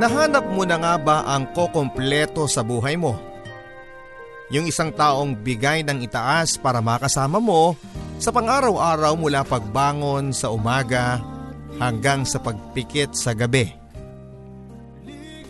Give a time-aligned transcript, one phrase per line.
[0.00, 3.20] Nahanap mo na nga ba ang kokompleto sa buhay mo?
[4.48, 7.76] Yung isang taong bigay ng itaas para makasama mo
[8.16, 11.20] sa pang-araw-araw mula pagbangon sa umaga
[11.76, 13.76] hanggang sa pagpikit sa gabi.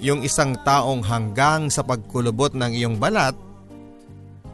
[0.02, 3.38] Yung isang taong hanggang sa pagkulubot ng iyong balat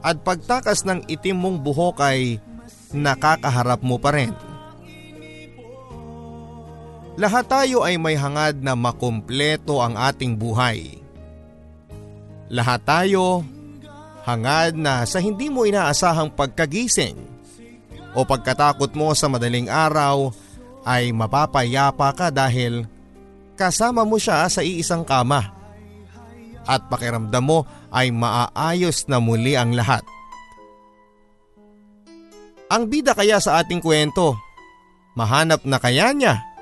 [0.05, 2.37] at pagtakas ng itim mong buhok ay
[2.93, 4.37] nakakaharap mo pa rin.
[7.17, 11.01] Lahat tayo ay may hangad na makumpleto ang ating buhay.
[12.53, 13.41] Lahat tayo
[14.29, 17.17] hangad na sa hindi mo inaasahang pagkagising
[18.13, 20.29] o pagkatakot mo sa madaling araw
[20.85, 22.85] ay mapapayapa ka dahil
[23.57, 25.57] kasama mo siya sa iisang kama
[26.69, 30.05] at pakiramdam mo ay maaayos na muli ang lahat.
[32.69, 34.37] Ang bida kaya sa ating kwento,
[35.17, 36.56] mahanap na kaya niya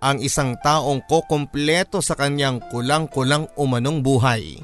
[0.00, 4.56] ang isang taong kokompleto sa kanyang kulang-kulang umanong buhay.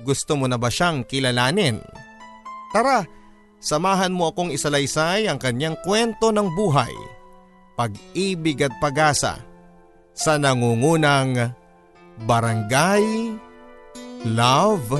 [0.00, 1.78] Gusto mo na ba siyang kilalanin?
[2.72, 3.04] Tara,
[3.60, 6.92] samahan mo akong isalaysay ang kanyang kwento ng buhay,
[7.78, 9.38] pag-ibig at pag-asa
[10.16, 11.54] sa nangungunang
[12.24, 13.36] Barangay
[14.24, 14.98] Love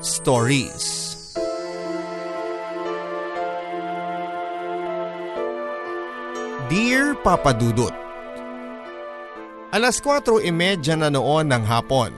[0.00, 1.12] Stories.
[6.72, 8.03] Dear Papa Dudut,
[9.74, 12.14] Alas 4.30 na noon ng hapon.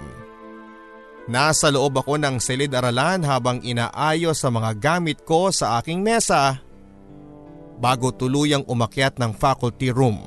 [1.24, 6.60] Nasa loob ako ng silid-aralan habang inaayos sa mga gamit ko sa aking mesa
[7.80, 10.20] bago tuluyang umakyat ng faculty room.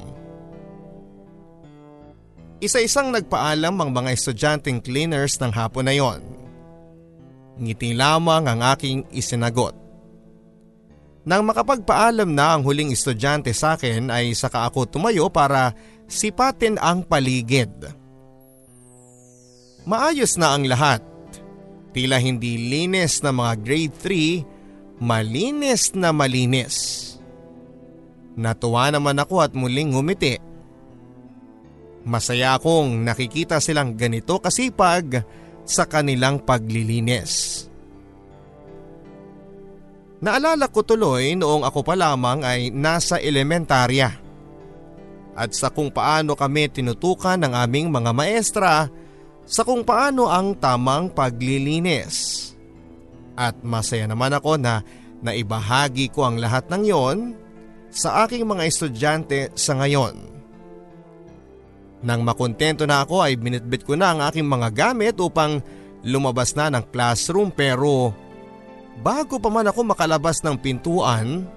[2.66, 6.26] Isa-isang nagpaalam ang mga estudyanteng cleaners ng hapon na yon.
[7.62, 9.78] Ngiti lamang ang aking isinagot.
[11.30, 15.78] Nang makapagpaalam na ang huling estudyante sa akin ay saka ako tumayo para
[16.10, 17.72] sipatin ang paligid.
[19.86, 21.06] Maayos na ang lahat.
[21.96, 23.96] Tila hindi linis na mga grade
[25.00, 26.76] 3, malinis na malinis.
[28.38, 30.38] Natuwa naman ako at muling ngumiti.
[32.06, 35.26] Masaya akong nakikita silang ganito kasipag
[35.68, 37.66] sa kanilang paglilinis.
[40.20, 44.29] Naalala ko tuloy noong ako pa lamang ay nasa elementarya.
[45.40, 48.92] At sa kung paano kami tinutukan ng aming mga maestra
[49.48, 52.52] sa kung paano ang tamang paglilinis.
[53.40, 54.84] At masaya naman ako na
[55.24, 57.18] naibahagi ko ang lahat ng yon
[57.88, 60.28] sa aking mga estudyante sa ngayon.
[62.04, 65.64] Nang makontento na ako ay binitbit ko na ang aking mga gamit upang
[66.04, 68.12] lumabas na ng classroom pero
[69.00, 71.48] Bago pa man ako makalabas ng pintuan,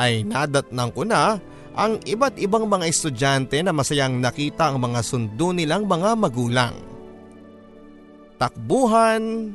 [0.00, 1.36] ay nadatnang ko na
[1.74, 6.74] ang iba't ibang mga estudyante na masayang nakita ang mga sundo nilang mga magulang.
[8.38, 9.54] Takbuhan,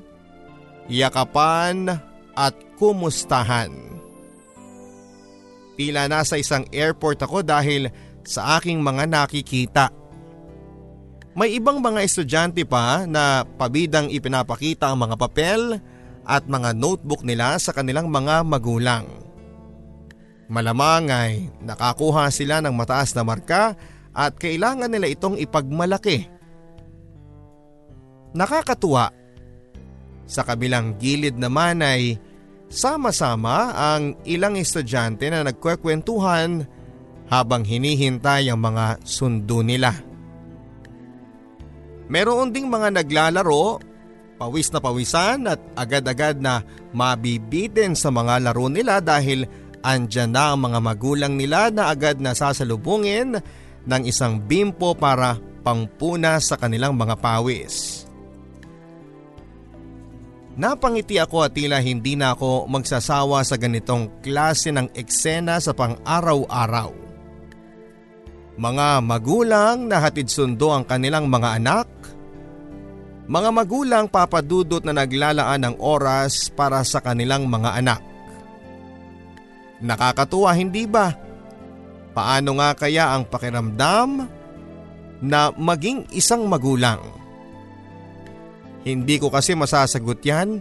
[0.92, 1.88] yakapan
[2.36, 3.71] at kumustahan.
[5.80, 7.88] Tila nasa isang airport ako dahil
[8.27, 9.88] sa aking mga nakikita.
[11.39, 15.80] May ibang mga estudyante pa na pabidang ipinapakita ang mga papel
[16.27, 19.29] at mga notebook nila sa kanilang mga magulang.
[20.50, 23.78] Malamang ay nakakuha sila ng mataas na marka
[24.10, 26.25] at kailangan nila itong ipagmalaki.
[28.34, 29.13] Nakakatuwa.
[30.25, 32.18] Sa kabilang gilid naman ay
[32.69, 36.66] sama-sama ang ilang estudyante na nagkwekwentuhan
[37.30, 39.94] habang hinihintay ang mga sundo nila.
[42.10, 43.78] Meron ding mga naglalaro,
[44.42, 49.46] pawis na pawisan at agad-agad na mabibitin sa mga laro nila dahil
[49.81, 53.40] andyan na ang mga magulang nila na agad na sasalubungin
[53.88, 58.06] ng isang bimpo para pangpuna sa kanilang mga pawis.
[60.60, 66.92] Napangiti ako at tila hindi na ako magsasawa sa ganitong klase ng eksena sa pang-araw-araw.
[68.60, 71.88] Mga magulang na hatid sundo ang kanilang mga anak
[73.30, 78.02] mga magulang papadudot na naglalaan ng oras para sa kanilang mga anak.
[79.80, 81.16] Nakakatuwa hindi ba?
[82.12, 84.28] Paano nga kaya ang pakiramdam
[85.24, 87.00] na maging isang magulang?
[88.84, 90.60] Hindi ko kasi masasagot yan.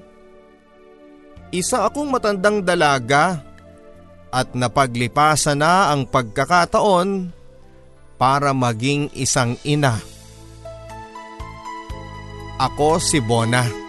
[1.51, 3.41] Isa akong matandang dalaga
[4.29, 7.33] at napaglipasan na ang pagkakataon
[8.21, 9.97] para maging isang ina.
[12.59, 13.88] Ako si Bona.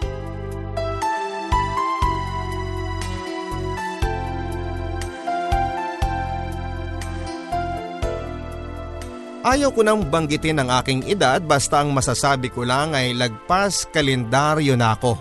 [9.50, 14.78] Ayaw ko nang banggitin ang aking edad basta ang masasabi ko lang ay lagpas kalendaryo
[14.78, 15.18] na ako.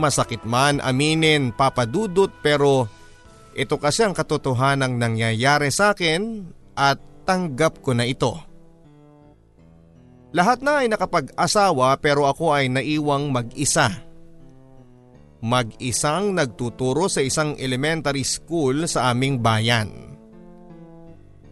[0.00, 2.88] Masakit man aminin papadudot pero
[3.52, 6.96] ito kasi ang katotohanang nangyayari sa akin at
[7.28, 8.40] tanggap ko na ito.
[10.32, 13.92] Lahat na ay nakapag-asawa pero ako ay naiwang mag-isa.
[15.44, 20.16] Mag-isang nagtuturo sa isang elementary school sa aming bayan.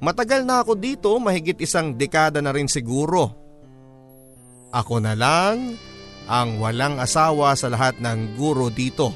[0.01, 3.37] Matagal na ako dito, mahigit isang dekada na rin siguro.
[4.73, 5.77] Ako na lang
[6.25, 9.13] ang walang asawa sa lahat ng guro dito.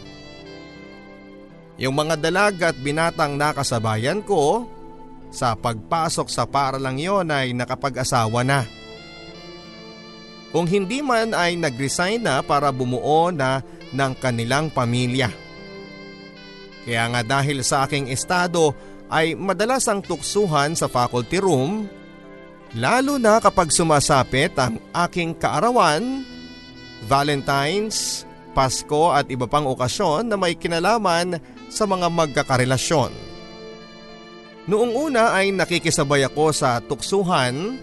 [1.80, 4.68] Yung mga dalaga at binatang nakasabayan ko,
[5.34, 8.62] sa pagpasok sa paralang yon ay nakapag-asawa na.
[10.54, 13.58] Kung hindi man ay nag-resign na para bumuo na
[13.90, 15.26] ng kanilang pamilya.
[16.86, 18.70] Kaya nga dahil sa aking estado
[19.12, 21.88] ay madalas ang tuksuhan sa faculty room,
[22.76, 26.24] lalo na kapag sumasapit ang aking kaarawan,
[27.04, 28.24] Valentine's,
[28.54, 33.12] Pasko at iba pang okasyon na may kinalaman sa mga magkakarelasyon.
[34.64, 37.76] Noong una ay nakikisabay ako sa tuksuhan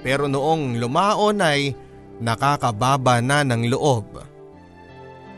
[0.00, 1.74] pero noong lumaon ay
[2.22, 4.22] nakakababa na ng loob.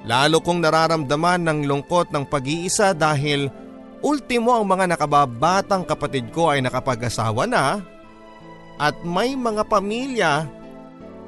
[0.06, 3.50] Lalo kong nararamdaman ng lungkot ng pag-iisa dahil
[4.04, 7.80] ultimo ang mga nakababatang kapatid ko ay nakapag-asawa na
[8.76, 10.32] at may mga pamilya.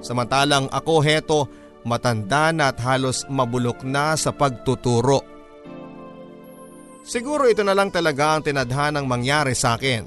[0.04, 1.40] Samantalang ako heto
[1.88, 5.24] matanda na at halos mabulok na sa pagtuturo.
[7.08, 10.04] Siguro ito na lang talaga ang tinadhanang mangyari sa akin.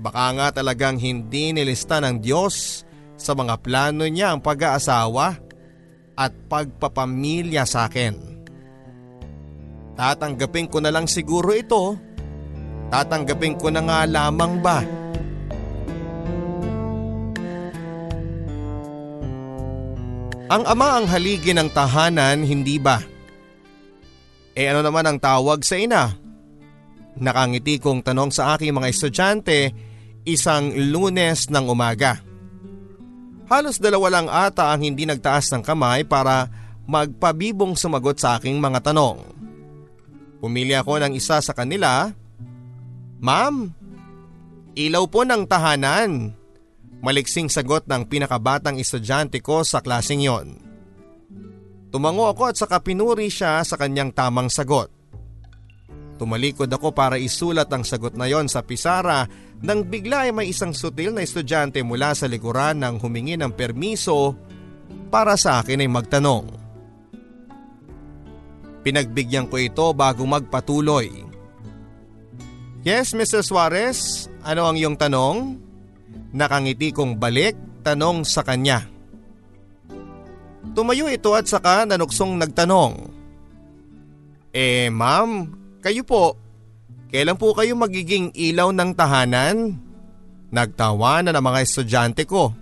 [0.00, 2.82] Baka nga talagang hindi nilista ng Diyos
[3.14, 5.38] sa mga plano niya ang pag-aasawa
[6.16, 8.43] at pagpapamilya sa akin.
[9.94, 11.94] Tatanggapin ko na lang siguro ito.
[12.90, 14.78] Tatanggapin ko na nga lamang ba?
[20.44, 23.00] Ang ama ang haligi ng tahanan, hindi ba?
[24.54, 26.14] Eh ano naman ang tawag sa ina?
[27.18, 29.74] Nakangiti kong tanong sa aking mga estudyante
[30.24, 32.20] isang lunes ng umaga.
[33.44, 36.48] Halos dalawa lang ata ang hindi nagtaas ng kamay para
[36.88, 39.20] magpabibong sumagot sa aking mga tanong.
[40.44, 42.12] Pumili ako ng isa sa kanila.
[43.24, 43.72] Ma'am,
[44.76, 46.36] ilaw po ng tahanan.
[47.00, 50.60] Maliksing sagot ng pinakabatang estudyante ko sa klaseng yon.
[51.88, 54.92] Tumango ako at saka pinuri siya sa kanyang tamang sagot.
[56.20, 59.24] Tumalikod ako para isulat ang sagot na yon sa pisara
[59.64, 64.36] nang bigla ay may isang sutil na estudyante mula sa likuran nang humingi ng permiso
[65.08, 66.63] para sa akin ay magtanong.
[68.84, 71.08] Pinagbigyan ko ito bago magpatuloy.
[72.84, 73.40] Yes, Mr.
[73.40, 75.56] Suarez, ano ang iyong tanong?
[76.36, 78.84] Nakangiti kong balik, tanong sa kanya.
[80.76, 83.08] Tumayo ito at saka nanuksong nagtanong.
[84.52, 85.48] Eh ma'am,
[85.80, 86.36] kayo po,
[87.08, 89.80] kailan po kayo magiging ilaw ng tahanan?
[90.52, 92.52] Nagtawa na ng mga estudyante ko.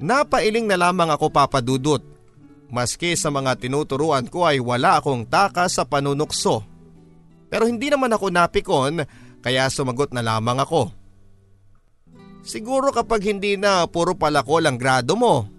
[0.00, 2.19] Napailing na lamang ako papadudot.
[2.70, 6.62] Maski sa mga tinuturuan ko ay wala akong taka sa panunukso.
[7.50, 9.02] Pero hindi naman ako napikon
[9.42, 10.94] kaya sumagot na lamang ako.
[12.46, 15.50] Siguro kapag hindi na puro palako lang grado mo.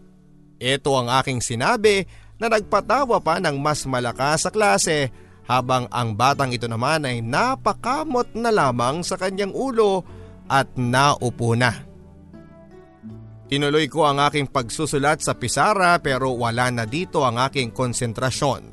[0.62, 2.08] Ito ang aking sinabi
[2.40, 5.12] na nagpatawa pa ng mas malakas sa klase
[5.46, 10.06] habang ang batang ito naman ay napakamot na lamang sa kanyang ulo
[10.48, 11.91] at naupo na.
[13.52, 18.64] Tinuloy ko ang aking pagsusulat sa pisara pero wala na dito ang aking konsentrasyon.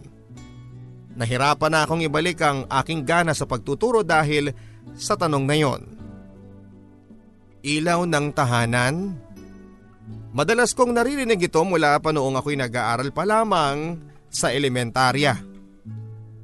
[1.19, 4.55] Nahirapan na akong ibalik ang aking gana sa pagtuturo dahil
[4.95, 5.83] sa tanong na yon.
[7.67, 9.19] Ilaw ng tahanan?
[10.31, 13.99] Madalas kong naririnig ito mula pa noong ako'y nag-aaral pa lamang
[14.31, 15.35] sa elementarya.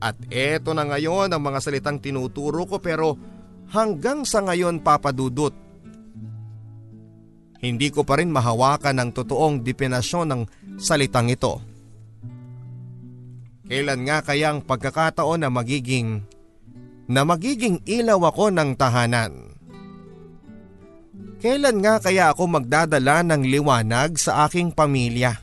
[0.02, 3.14] At eto na ngayon ang mga salitang tinuturo ko pero
[3.70, 5.63] hanggang sa ngayon papadudot.
[7.64, 10.42] Hindi ko pa rin mahawakan ang totoong definasyon ng
[10.76, 11.64] salitang ito.
[13.64, 16.20] Kailan nga kayang pagkakataon na magiging
[17.08, 19.56] na magiging ilaw ako ng tahanan?
[21.40, 25.40] Kailan nga kaya ako magdadala ng liwanag sa aking pamilya?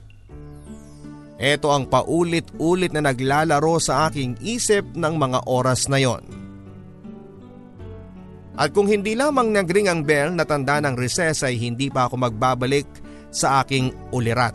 [1.42, 6.41] Ito ang paulit-ulit na naglalaro sa aking isip ng mga oras na yon.
[8.60, 12.20] At kung hindi lamang nagring ang bell na tanda ng recess ay hindi pa ako
[12.20, 12.88] magbabalik
[13.32, 14.54] sa aking ulirat.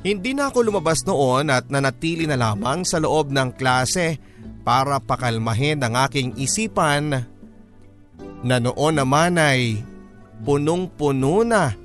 [0.00, 4.16] Hindi na ako lumabas noon at nanatili na lamang sa loob ng klase
[4.64, 7.28] para pakalmahin ang aking isipan
[8.40, 9.84] na noon naman ay
[10.40, 11.76] punong-puno na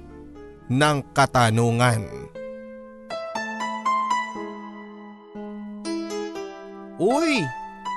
[0.71, 2.01] ng katanungan.
[6.95, 7.43] Uy,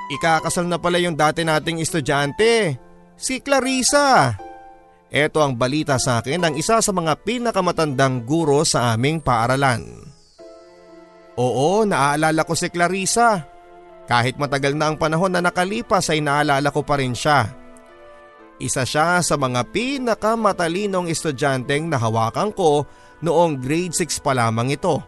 [0.08, 2.76] ikakasal na pala yung dati nating estudyante,
[3.14, 4.36] si Clarissa.
[5.08, 9.88] Ito ang balita sa akin ng isa sa mga pinakamatandang guro sa aming paaralan.
[11.38, 13.40] Oo, naaalala ko si Clarissa.
[14.08, 17.48] Kahit matagal na ang panahon na nakalipas ay naalala ko pa rin siya.
[18.58, 22.84] Isa siya sa mga pinakamatalinong estudyanteng nahawakan ko
[23.22, 24.98] noong grade 6 pa lamang ito.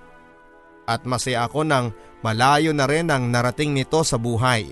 [0.87, 1.91] At masaya ako nang
[2.23, 4.71] malayo na rin ang narating nito sa buhay.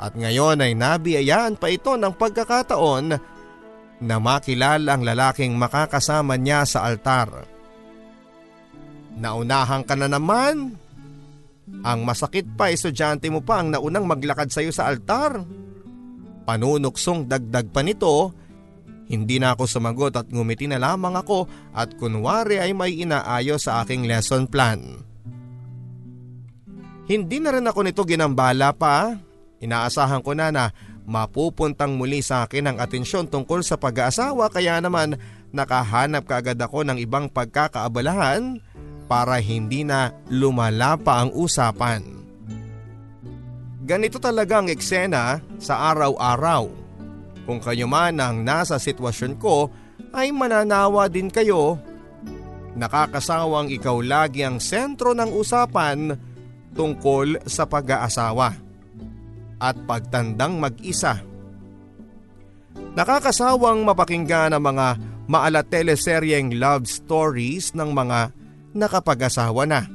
[0.00, 3.04] At ngayon ay nabiyayaan pa ito ng pagkakataon
[4.00, 7.44] na makilala ang lalaking makakasama niya sa altar.
[9.20, 10.72] Naunahan ka na naman.
[11.84, 15.44] Ang masakit pa estudyante mo pa ang naunang maglakad sa iyo sa altar.
[16.48, 18.32] Panunuksong dagdag pa nito,
[19.12, 21.44] hindi na ako sumagot at ngumiti na lamang ako
[21.76, 24.80] at kunwari ay may inaayos sa aking lesson plan.
[27.10, 29.29] Hindi na rin ako nito ginambala pa.
[29.60, 30.64] Inaasahan ko na na
[31.04, 35.20] mapupuntang muli sa akin ang atensyon tungkol sa pag-aasawa kaya naman
[35.52, 38.56] nakahanap kaagad ako ng ibang pagkakaabalahan
[39.04, 42.00] para hindi na lumala pa ang usapan.
[43.84, 46.70] Ganito talaga ang eksena sa araw-araw.
[47.42, 49.66] Kung kayo man ang nasa sitwasyon ko
[50.14, 51.74] ay mananawa din kayo.
[52.78, 56.14] Nakakasawang ikaw lagi ang sentro ng usapan
[56.70, 58.69] tungkol sa pag-aasawa
[59.60, 61.20] at pagtandang mag-isa.
[62.96, 64.86] Nakakasawang mapakinggan ang mga
[65.30, 68.34] maalat teleseryeng love stories ng mga
[68.74, 69.86] nakapag-asawa na.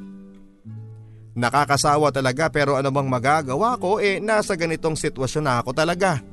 [1.35, 6.23] Nakakasawa talaga pero ano bang magagawa ko eh nasa ganitong sitwasyon na ako talaga.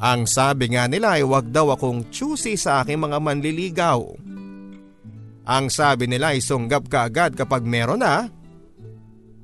[0.00, 4.00] Ang sabi nga nila ay wag daw akong choosy sa aking mga manliligaw.
[5.46, 8.26] Ang sabi nila ay sunggab ka agad kapag meron na.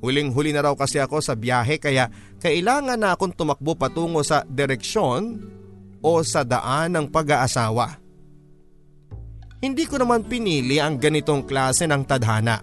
[0.04, 5.40] Huling-huli na raw kasi ako sa biyahe kaya kailangan na akong tumakbo patungo sa direksyon
[6.04, 7.96] o sa daan ng pag-aasawa.
[9.56, 12.60] Hindi ko naman pinili ang ganitong klase ng tadhana.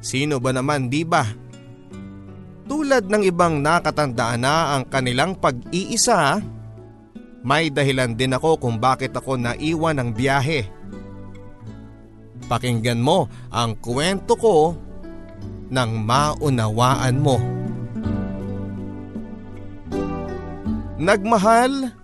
[0.00, 1.22] Sino ba naman di ba?
[2.64, 6.40] Tulad ng ibang nakatandaan na ang kanilang pag-iisa,
[7.44, 10.64] may dahilan din ako kung bakit ako naiwan ng biyahe.
[12.48, 14.74] Pakinggan mo ang kwento ko
[15.70, 17.38] nang maunawaan mo.
[21.00, 21.96] Nagmahal,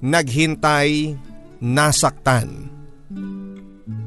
[0.00, 1.18] naghintay,
[1.60, 2.70] nasaktan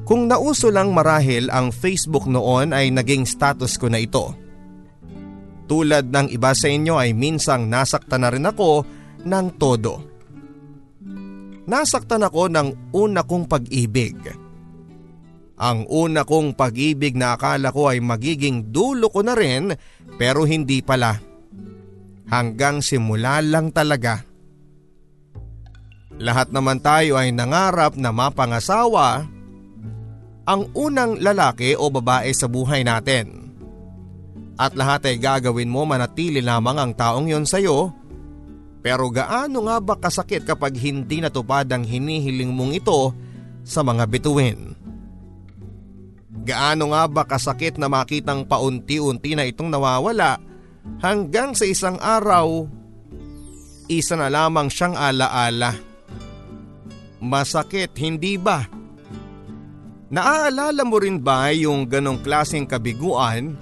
[0.01, 4.35] Kung nauso lang marahil ang Facebook noon ay naging status ko na ito.
[5.71, 8.83] Tulad ng iba sa inyo ay minsang nasaktan na rin ako
[9.23, 10.03] ng todo.
[11.63, 14.19] Nasaktan ako ng una kong pag-ibig.
[15.61, 19.69] Ang una kong pag-ibig na akala ko ay magiging dulo ko na rin
[20.17, 21.21] pero hindi pala.
[22.33, 24.25] Hanggang simula lang talaga.
[26.17, 29.29] Lahat naman tayo ay nangarap na mapangasawa
[30.49, 33.41] ang unang lalaki o babae sa buhay natin
[34.61, 37.89] at lahat ay gagawin mo manatili lamang ang taong yon sa iyo.
[38.85, 43.13] Pero gaano nga ba kasakit kapag hindi natupad ang hinihiling mong ito
[43.65, 44.73] sa mga bituin?
[46.41, 50.41] Gaano nga ba kasakit na makitang paunti-unti na itong nawawala
[51.01, 52.65] hanggang sa isang araw,
[53.85, 55.77] isa na lamang siyang alaala.
[57.21, 58.65] Masakit, hindi ba?
[60.11, 63.55] Naaalala mo rin ba yung ganong klaseng kabiguan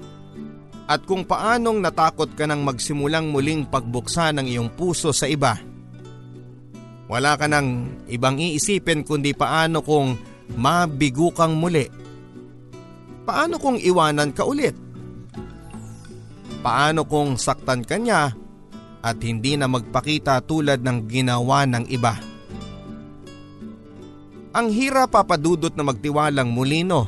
[0.89, 5.59] at kung paanong natakot ka nang magsimulang muling pagbuksan ng iyong puso sa iba.
[7.05, 10.17] Wala ka nang ibang iisipin kundi paano kung
[10.57, 11.85] mabigo kang muli.
[13.29, 14.73] Paano kung iwanan ka ulit?
[16.65, 18.33] Paano kung saktan ka niya
[19.05, 22.17] at hindi na magpakita tulad ng ginawa ng iba?
[24.57, 27.05] Ang hirap papadudot na magtiwalang muli no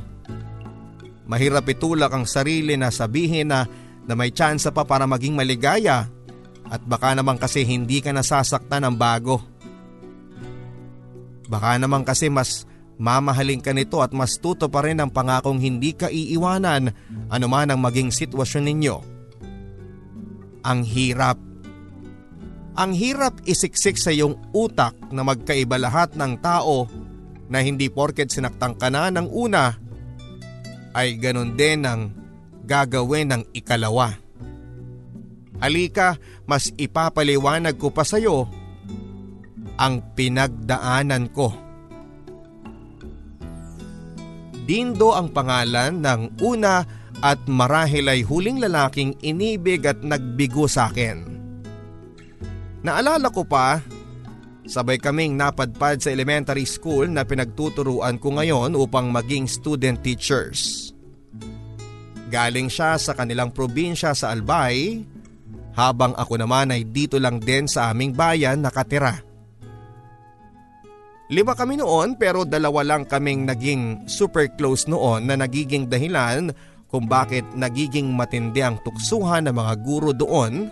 [1.26, 3.66] Mahirap itulak ang sarili na sabihin na,
[4.06, 6.06] na may tsansa pa para maging maligaya
[6.70, 9.42] at baka naman kasi hindi ka nasasaktan ng bago.
[11.50, 12.70] Baka naman kasi mas
[13.02, 16.94] mamahalin ka nito at mas tuto pa rin ang pangakong hindi ka iiwanan
[17.34, 18.96] anuman ang maging sitwasyon ninyo.
[20.62, 21.42] Ang hirap.
[22.78, 26.86] Ang hirap isiksik sa iyong utak na magkaiba lahat ng tao
[27.50, 29.76] na hindi porket sinaktan ka na ng una
[30.94, 32.14] ay ganun din ang
[32.70, 34.14] gagawin ng ikalawa.
[35.58, 38.50] Halika, mas ipapaliwanag ko pa sa iyo
[39.82, 41.71] ang pinagdaanan ko.
[44.72, 46.88] Dindo ang pangalan ng una
[47.20, 51.28] at marahil ay huling lalaking inibig at nagbigo sa akin.
[52.80, 53.84] Naalala ko pa,
[54.64, 60.96] sabay kaming napadpad sa elementary school na pinagtuturuan ko ngayon upang maging student teachers.
[62.32, 65.04] Galing siya sa kanilang probinsya sa Albay
[65.76, 69.20] habang ako naman ay dito lang din sa aming bayan nakatira.
[71.32, 76.52] Lima kami noon pero dalawa lang kaming naging super close noon na nagiging dahilan
[76.92, 80.68] kung bakit nagiging matindi ang tuksuhan ng mga guro doon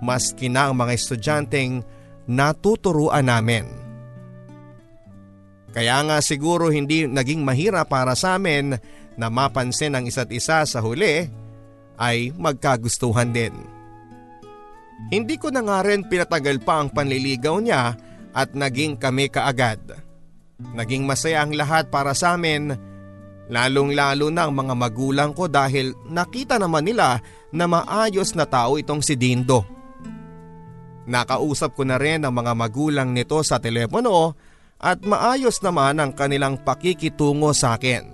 [0.00, 1.84] maski na ang mga estudyanteng
[2.24, 3.68] natuturuan namin.
[5.76, 8.72] Kaya nga siguro hindi naging mahirap para sa amin
[9.20, 11.28] na mapansin ang isa't isa sa huli
[12.00, 13.52] ay magkagustuhan din.
[15.12, 17.92] Hindi ko na nga rin pinatagal pa ang panliligaw niya
[18.32, 19.80] at naging kami kaagad.
[20.72, 22.72] Naging masaya ang lahat para sa amin,
[23.52, 27.20] lalong lalo na ang mga magulang ko dahil nakita naman nila
[27.52, 29.64] na maayos na tao itong si Dindo.
[31.02, 34.38] Nakausap ko na rin ang mga magulang nito sa telepono
[34.78, 38.06] at maayos naman ang kanilang pakikitungo sa akin.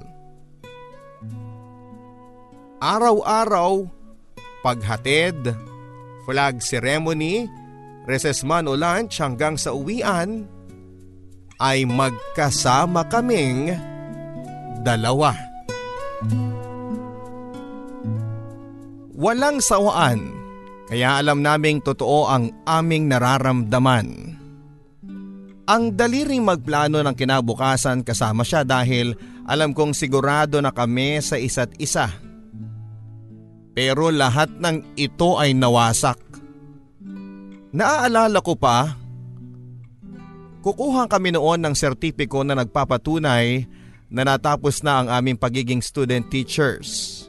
[2.78, 3.84] Araw-araw,
[4.62, 5.52] paghatid,
[6.24, 7.50] flag ceremony,
[8.08, 10.48] recessman o lunch hanggang sa uwian,
[11.60, 13.76] ay magkasama kaming
[14.80, 15.36] dalawa.
[19.18, 20.32] Walang sawaan,
[20.88, 24.38] kaya alam naming totoo ang aming nararamdaman.
[25.68, 29.12] Ang dali ring magplano ng kinabukasan kasama siya dahil
[29.44, 32.08] alam kong sigurado na kami sa isa't isa.
[33.76, 36.27] Pero lahat ng ito ay nawasak.
[37.68, 38.96] Naaalala ko pa,
[40.64, 43.68] kukuha kami noon ng sertipiko na nagpapatunay
[44.08, 47.24] na natapos na ang aming pagiging student teachers.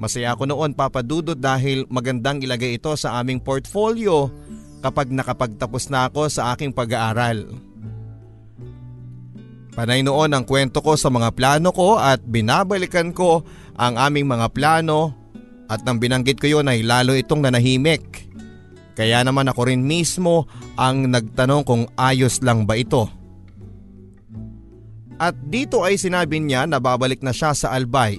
[0.00, 4.30] Masaya ako noon papadudot dahil magandang ilagay ito sa aming portfolio
[4.80, 7.44] kapag nakapagtapos na ako sa aking pag-aaral.
[9.74, 13.44] Panay noon ang kwento ko sa mga plano ko at binabalikan ko
[13.78, 15.14] ang aming mga plano
[15.68, 18.27] at nang binanggit ko yun ay lalo itong nanahimik.
[18.98, 23.06] Kaya naman ako rin mismo ang nagtanong kung ayos lang ba ito.
[25.22, 28.18] At dito ay sinabi niya na babalik na siya sa Albay.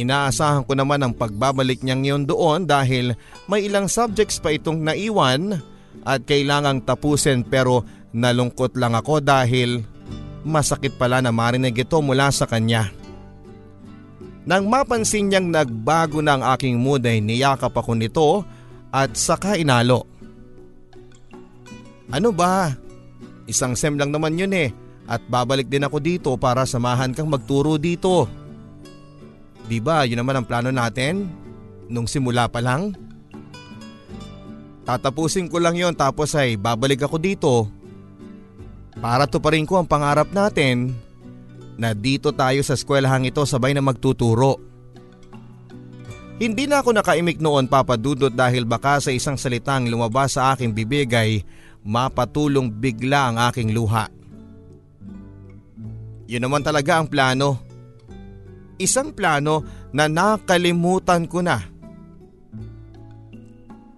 [0.00, 3.12] Inaasahan ko naman ang pagbabalik niyang yon doon dahil
[3.48, 5.60] may ilang subjects pa itong naiwan
[6.04, 7.84] at kailangang tapusin pero
[8.16, 9.84] nalungkot lang ako dahil
[10.40, 12.92] masakit pala na marinig ito mula sa kanya.
[14.44, 18.44] Nang mapansin niyang nagbago na ang aking mood ay niyakap ako nito
[18.90, 20.06] at saka inalo.
[22.10, 22.70] Ano ba?
[23.46, 24.70] Isang sem lang naman yun eh
[25.06, 28.26] at babalik din ako dito para samahan kang magturo dito.
[29.66, 31.26] Di ba yun naman ang plano natin?
[31.86, 32.94] Nung simula pa lang?
[34.86, 37.54] Tatapusin ko lang yon tapos ay babalik ako dito
[39.02, 40.94] para tuparin ko ang pangarap natin
[41.76, 44.75] na dito tayo sa eskwelahang ito sabay na magtuturo.
[46.36, 51.08] Hindi na ako nakaimik noon papadudot dahil baka sa isang salitang lumabas sa aking bibig
[51.16, 51.40] ay
[51.80, 54.12] mapatulong bigla ang aking luha.
[56.28, 57.56] Yun naman talaga ang plano.
[58.76, 59.64] Isang plano
[59.96, 61.56] na nakalimutan ko na.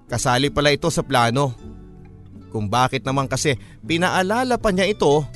[0.06, 1.58] Kasali pala ito sa plano.
[2.54, 5.26] Kung bakit naman kasi pinaalala pa niya ito.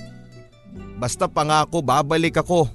[1.03, 2.71] Basta pangako babalik ako.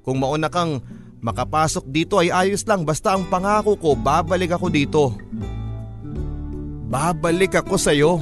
[0.00, 0.80] Kung mauna kang
[1.24, 5.02] makapasok dito ay ayos lang basta ang pangako ko babalik ako dito.
[6.92, 8.20] Babalik ako sa iyo.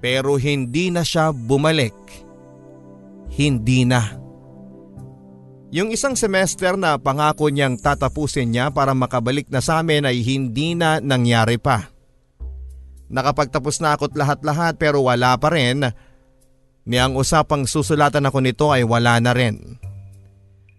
[0.00, 1.92] Pero hindi na siya bumalik.
[3.34, 4.16] Hindi na.
[5.70, 10.72] Yung isang semester na pangako niyang tatapusin niya para makabalik na sa amin ay hindi
[10.72, 11.99] na nangyari pa.
[13.10, 15.82] Nakapagtapos na ako't lahat-lahat pero wala pa rin.
[16.86, 19.78] Ni ang usapang susulatan ako nito ay wala na rin.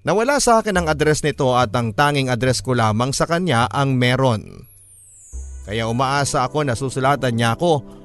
[0.02, 3.94] Nawala sa akin ang address nito at ang tanging address ko lamang sa kanya ang
[4.00, 4.66] meron.
[5.68, 8.02] Kaya umaasa ako na susulatan niya ako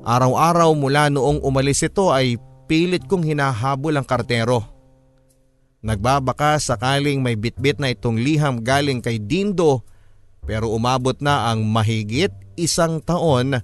[0.00, 4.64] Araw-araw mula noong umalis ito ay pilit kong hinahabol ang kartero.
[5.84, 9.84] Nagbabaka sakaling may bitbit na itong liham galing kay Dindo
[10.50, 13.54] pero umabot na ang mahigit isang taon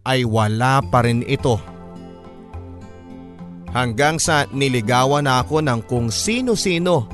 [0.00, 1.60] ay wala pa rin ito.
[3.68, 7.04] Hanggang sa niligawan na ako ng kung sino-sino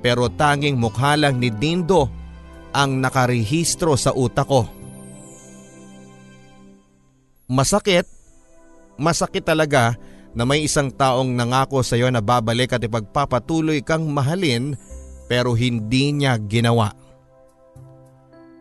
[0.00, 2.08] pero tanging mukha lang ni Dindo
[2.72, 4.64] ang nakarehistro sa utak ko.
[7.52, 8.08] Masakit,
[8.96, 9.92] masakit talaga
[10.32, 14.72] na may isang taong nangako sa iyo na babalik at ipagpapatuloy kang mahalin
[15.28, 17.01] pero hindi niya ginawa.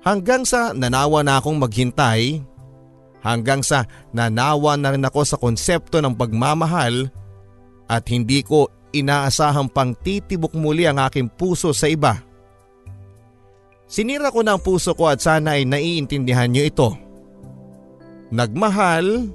[0.01, 2.41] Hanggang sa nanawa na akong maghintay,
[3.21, 7.13] hanggang sa nanawa na rin ako sa konsepto ng pagmamahal
[7.85, 12.17] at hindi ko inaasahang pang titibok muli ang aking puso sa iba.
[13.85, 16.89] Sinira ko na ang puso ko at sana ay naiintindihan niyo ito.
[18.31, 19.27] Nagmahal,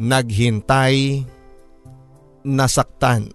[0.00, 1.22] naghintay,
[2.42, 3.28] nasaktan.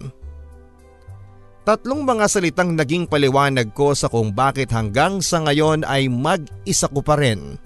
[1.62, 7.06] Tatlong mga salitang naging paliwanag ko sa kung bakit hanggang sa ngayon ay mag-isa ko
[7.06, 7.62] pa rin.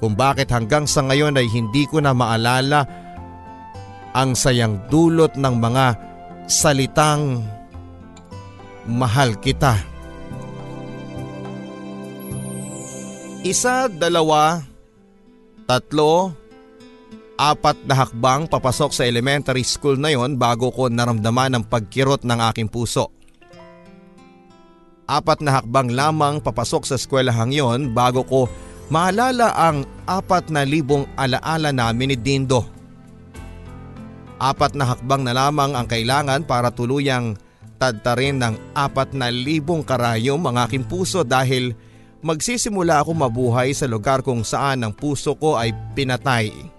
[0.00, 2.88] Kung bakit hanggang sa ngayon ay hindi ko na maalala
[4.16, 5.86] ang sayang dulot ng mga
[6.48, 7.44] salitang
[8.88, 9.76] mahal kita.
[13.44, 14.64] Isa, dalawa,
[15.68, 16.32] Tatlo,
[17.36, 22.40] apat na hakbang papasok sa elementary school na yon bago ko naramdaman ang pagkirot ng
[22.52, 23.12] aking puso.
[25.06, 28.50] Apat na hakbang lamang papasok sa eskwelahang yon bago ko
[28.88, 32.64] maalala ang apat na libong alaala namin ni Dindo.
[34.40, 37.36] Apat na hakbang na lamang ang kailangan para tuluyang
[37.76, 41.76] tadtarin ng apat na libong karayom ang aking puso dahil
[42.24, 46.75] magsisimula ako mabuhay sa lugar kung saan ang puso ko ay pinatay.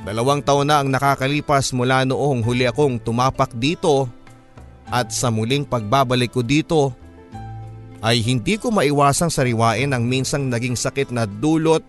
[0.00, 4.08] Dalawang taon na ang nakakalipas mula noong huli akong tumapak dito
[4.88, 6.96] at sa muling pagbabalik ko dito
[8.00, 11.84] ay hindi ko maiwasang sariwain ang minsang naging sakit na dulot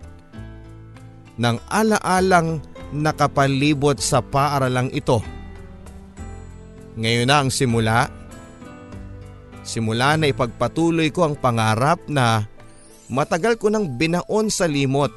[1.40, 2.60] ng alaalang
[2.92, 5.24] nakapalibot sa paaralang ito.
[7.00, 8.12] Ngayon na ang simula
[9.62, 12.50] Simula na ipagpatuloy ko ang pangarap na
[13.06, 15.14] matagal ko nang binaon sa limot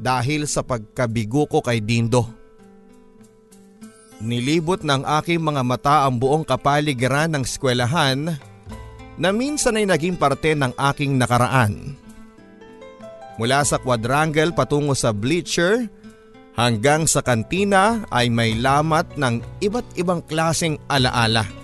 [0.00, 2.24] dahil sa pagkabigo ko kay Dindo.
[4.20, 8.36] Nilibot ng aking mga mata ang buong kapaligiran ng eskwelahan
[9.20, 11.96] na minsan ay naging parte ng aking nakaraan.
[13.36, 15.88] Mula sa quadrangle patungo sa bleacher
[16.56, 21.44] hanggang sa kantina ay may lamat ng iba't ibang klaseng alaala.
[21.44, 21.60] -ala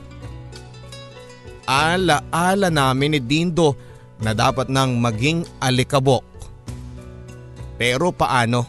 [1.67, 3.75] ala-ala namin ni Dindo
[4.23, 6.23] na dapat nang maging alikabok.
[7.77, 8.65] Pero paano?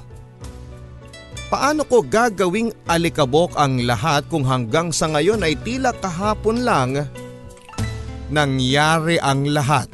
[1.47, 7.07] Paano ko gagawing alikabok ang lahat kung hanggang sa ngayon ay tila kahapon lang
[8.27, 9.87] nangyari ang lahat?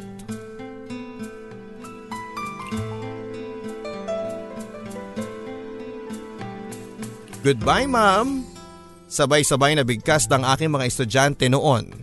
[7.43, 8.47] Goodbye ma'am!
[9.05, 12.02] Sabay-sabay na bigkas ng aking mga estudyante noon.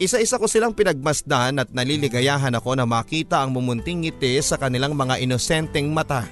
[0.00, 5.20] Isa-isa ko silang pinagmasdan at naliligayahan ako na makita ang mumunting ngiti sa kanilang mga
[5.20, 6.24] inosenteng mata.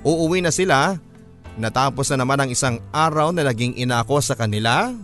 [0.00, 0.96] Uuwi na sila,
[1.60, 4.96] natapos na naman ang isang araw na naging ina ako sa kanila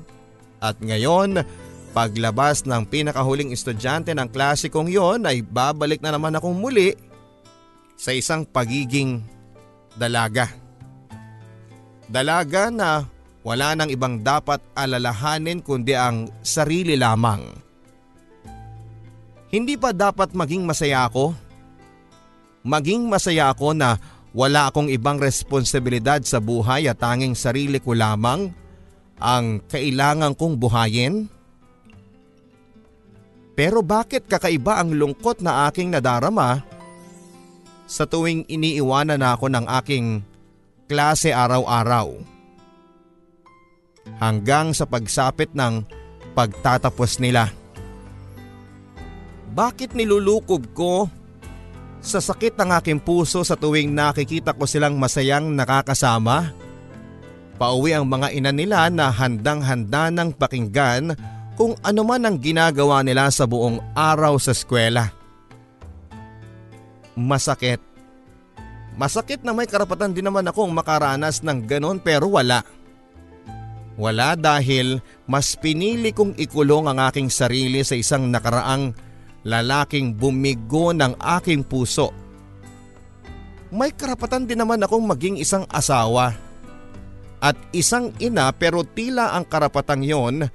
[0.56, 1.44] at ngayon
[1.92, 6.96] paglabas ng pinakahuling estudyante ng klase kong yon ay babalik na naman akong muli
[7.92, 9.20] sa isang pagiging
[10.00, 10.48] dalaga.
[12.08, 13.04] Dalaga na
[13.42, 17.42] wala nang ibang dapat alalahanin kundi ang sarili lamang.
[19.52, 21.36] Hindi pa dapat maging masaya ako?
[22.62, 23.98] Maging masaya ako na
[24.32, 28.48] wala akong ibang responsibilidad sa buhay at tanging sarili ko lamang
[29.20, 31.28] ang kailangan kong buhayin?
[33.52, 36.64] Pero bakit kakaiba ang lungkot na aking nadarama
[37.84, 40.24] sa tuwing iniiwanan ako ng aking
[40.88, 42.31] klase araw-araw?
[44.22, 45.82] Hanggang sa pagsapit ng
[46.32, 47.50] pagtatapos nila.
[49.52, 51.10] Bakit nilulukob ko
[52.00, 56.56] sa sakit ng aking puso sa tuwing nakikita ko silang masayang nakakasama?
[57.60, 61.14] Pauwi ang mga ina nila na handang-handa ng pakinggan
[61.54, 65.12] kung ano man ang ginagawa nila sa buong araw sa eskwela.
[67.12, 67.78] Masakit.
[68.96, 72.64] Masakit na may karapatan din naman akong makaranas ng ganon pero wala.
[72.64, 72.81] Wala.
[74.00, 78.96] Wala dahil mas pinili kong ikulong ang aking sarili sa isang nakaraang
[79.44, 82.14] lalaking bumigo ng aking puso.
[83.72, 86.36] May karapatan din naman akong maging isang asawa
[87.42, 90.46] at isang ina pero tila ang karapatang yon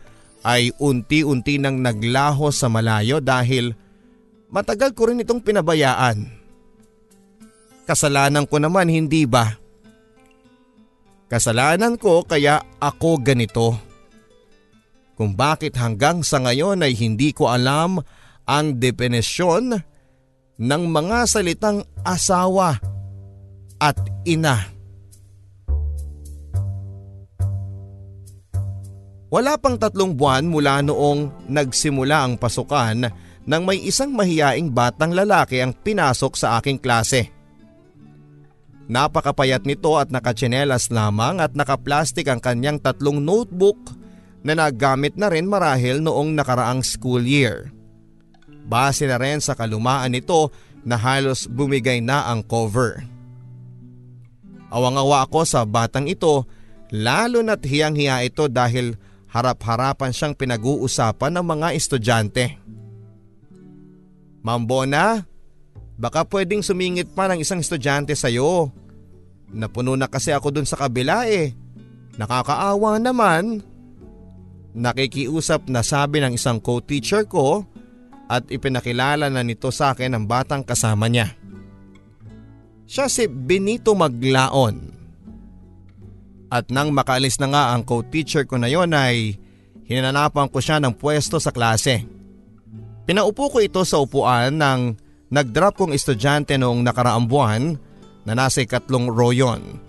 [0.45, 3.75] ay unti-unti nang naglaho sa malayo dahil
[4.47, 6.29] matagal ko rin itong pinabayaan.
[7.83, 9.59] Kasalanan ko naman hindi ba?
[11.27, 13.75] Kasalanan ko kaya ako ganito.
[15.19, 17.99] Kung bakit hanggang sa ngayon ay hindi ko alam
[18.47, 19.75] ang definisyon
[20.57, 22.79] ng mga salitang asawa
[23.77, 24.77] at ina.
[29.27, 33.11] Wala pang tatlong buwan mula noong nagsimula ang pasukan
[33.43, 37.36] nang may isang mahiyaing batang lalaki ang pinasok sa aking klase.
[38.87, 43.75] Napakapayat nito at nakatsinelas lamang at nakaplastik ang kanyang tatlong notebook
[44.47, 47.67] na nagamit na rin marahil noong nakaraang school year.
[48.67, 50.55] Base na rin sa kalumaan nito
[50.87, 53.03] na halos bumigay na ang cover.
[54.71, 56.47] Awang-awa ako sa batang ito
[56.91, 58.95] lalo na't hiyang-hiya ito dahil
[59.27, 62.45] harap-harapan siyang pinag-uusapan ng mga estudyante.
[64.47, 65.27] Mambona,
[65.97, 68.69] Baka pwedeng sumingit pa ng isang estudyante sa'yo.
[69.49, 71.57] Napuno na kasi ako dun sa kabila eh.
[72.21, 73.65] Nakakaawa naman.
[74.77, 77.65] Nakikiusap na sabi ng isang co-teacher ko
[78.29, 81.33] at ipinakilala na nito sa akin ang batang kasama niya.
[82.85, 84.93] Siya si Benito Maglaon.
[86.53, 89.35] At nang makaalis na nga ang co-teacher ko na yon ay
[89.89, 92.05] hinanapan ko siya ng pwesto sa klase.
[93.07, 97.75] Pinaupo ko ito sa upuan ng Nag-drop kong estudyante noong nakaraang buwan
[98.23, 99.83] na nasa ikatlong row yon.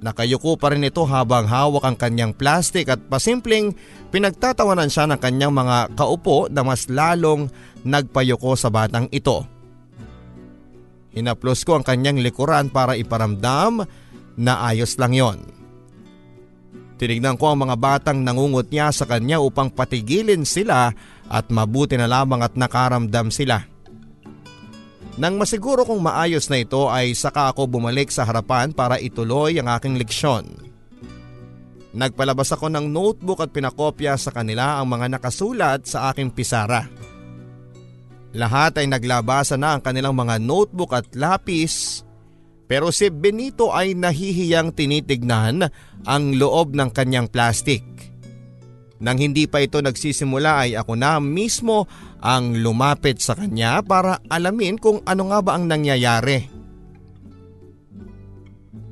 [0.00, 3.72] Nakayuko pa rin ito habang hawak ang kanyang plastic at pasimpleng
[4.12, 7.48] pinagtatawanan siya ng kanyang mga kaupo na mas lalong
[7.84, 9.44] nagpayuko sa batang ito.
[11.16, 13.88] Hinaplos ko ang kanyang likuran para iparamdam
[14.36, 15.38] na ayos lang yon.
[16.96, 20.92] Tinignan ko ang mga batang nangungot niya sa kanya upang patigilin sila
[21.30, 23.62] at mabuti na lamang at nakaramdam sila.
[25.16, 29.72] Nang masiguro kong maayos na ito ay saka ako bumalik sa harapan para ituloy ang
[29.72, 30.44] aking leksyon.
[31.96, 36.84] Nagpalabas ako ng notebook at pinakopya sa kanila ang mga nakasulat sa aking pisara.
[38.36, 42.04] Lahat ay naglabasa na ang kanilang mga notebook at lapis
[42.68, 45.64] pero si Benito ay nahihiyang tinitignan
[46.04, 47.95] ang loob ng kanyang plastic.
[48.96, 51.84] Nang hindi pa ito nagsisimula ay ako na mismo
[52.24, 56.48] ang lumapit sa kanya para alamin kung ano nga ba ang nangyayari.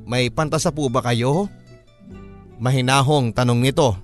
[0.05, 1.49] May pantasa po ba kayo?
[2.61, 3.97] Mahinahong tanong nito.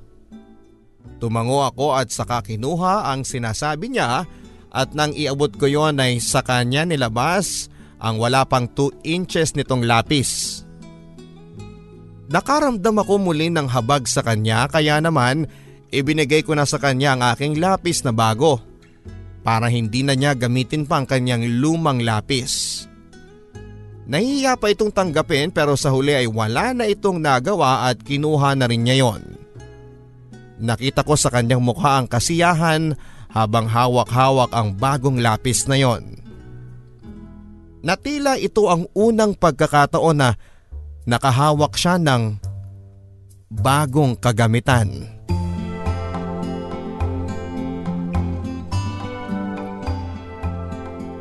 [1.21, 4.25] Tumango ako at saka kinuha ang sinasabi niya
[4.73, 7.69] at nang iabot ko yon ay sa kanya nilabas
[8.01, 10.63] ang wala pang 2 inches nitong lapis.
[12.31, 15.45] Nakaramdam ako muli ng habag sa kanya kaya naman
[15.91, 18.63] Ibinigay ko na sa kanya ang aking lapis na bago
[19.43, 22.85] para hindi na niya gamitin pa ang kanyang lumang lapis.
[24.07, 28.65] Nahihiya pa itong tanggapin pero sa huli ay wala na itong nagawa at kinuha na
[28.71, 29.21] rin niya yon.
[30.61, 32.95] Nakita ko sa kanyang mukha ang kasiyahan
[33.31, 36.21] habang hawak-hawak ang bagong lapis na yon.
[37.81, 40.37] Natila ito ang unang pagkakataon na
[41.09, 42.37] nakahawak siya ng
[43.49, 45.20] bagong kagamitan.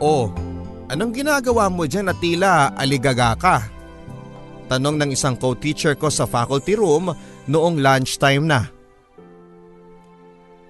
[0.00, 0.32] Oh,
[0.88, 3.56] anong ginagawa mo dyan na tila aligaga ka?
[4.72, 7.12] Tanong ng isang co-teacher ko sa faculty room
[7.44, 8.64] noong lunchtime na.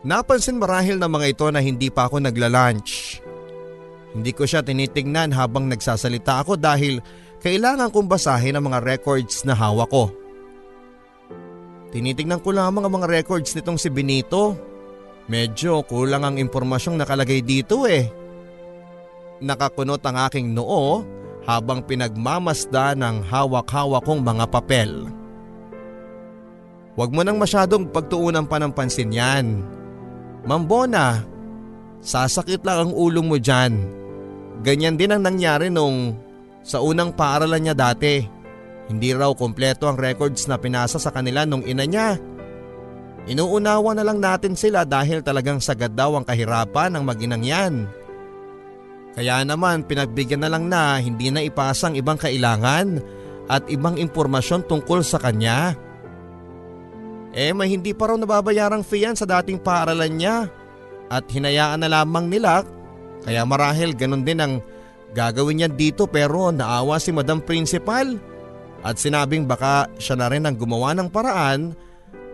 [0.03, 3.23] Napansin marahil ng mga ito na hindi pa ako nagla-lunch.
[4.11, 6.99] Hindi ko siya tinitingnan habang nagsasalita ako dahil
[7.39, 10.11] kailangan kong basahin ang mga records na hawak ko.
[11.95, 14.59] Tinitingnan ko lamang ang mga records nitong si Benito.
[15.31, 18.20] Medyo kulang ang impormasyong nakalagay dito eh.
[19.41, 21.01] Nakakunot ang aking noo
[21.49, 25.09] habang pinagmamasda ng hawak-hawak kong mga papel.
[26.93, 29.65] Huwag mo nang masyadong pagtuunan pa ng pansin yan.
[30.45, 31.25] Mambona,
[32.05, 33.73] sasakit lang ang ulong mo dyan.
[34.61, 36.13] Ganyan din ang nangyari nung
[36.61, 38.21] sa unang paaralan niya dati.
[38.93, 42.21] Hindi raw kompleto ang records na pinasa sa kanila nung ina niya.
[43.25, 47.75] Inuunawa na lang natin sila dahil talagang sagad daw ang kahirapan ng maginang yan.
[49.15, 53.03] Kaya naman pinagbigyan na lang na hindi na ipasang ibang kailangan
[53.51, 55.75] at ibang impormasyon tungkol sa kanya.
[57.35, 60.37] Eh may hindi pa raw nababayarang fee yan sa dating paaralan niya
[61.11, 62.63] at hinayaan na lamang nila
[63.27, 64.53] kaya marahil ganun din ang
[65.13, 68.17] gagawin niya dito pero naawa si Madam Principal
[68.81, 71.77] at sinabing baka siya na rin ang gumawa ng paraan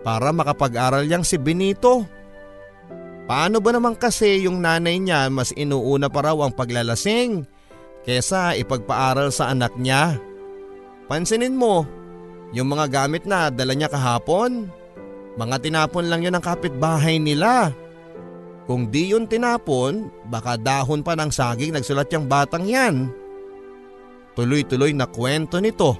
[0.05, 2.07] para makapag-aral yang si Benito.
[3.27, 7.43] Paano ba naman kasi yung nanay niya mas inuuna pa raw ang paglalasing
[8.07, 10.15] kesa ipagpaaral sa anak niya?
[11.11, 11.83] Pansinin mo,
[12.55, 14.71] yung mga gamit na dala niya kahapon,
[15.35, 17.75] mga tinapon lang yun ng kapitbahay nila.
[18.63, 23.11] Kung di yun tinapon, baka dahon pa ng saging nagsulat yung batang yan.
[24.39, 25.99] Tuloy-tuloy na kwento nito.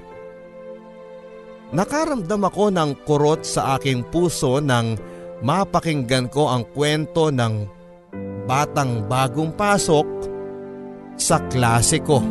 [1.75, 4.95] Nakaramdam ako ng kurot sa aking puso nang
[5.41, 7.67] mapakinggan ko ang kwento ng
[8.47, 10.07] batang bagong pasok
[11.17, 12.23] sa klase ko.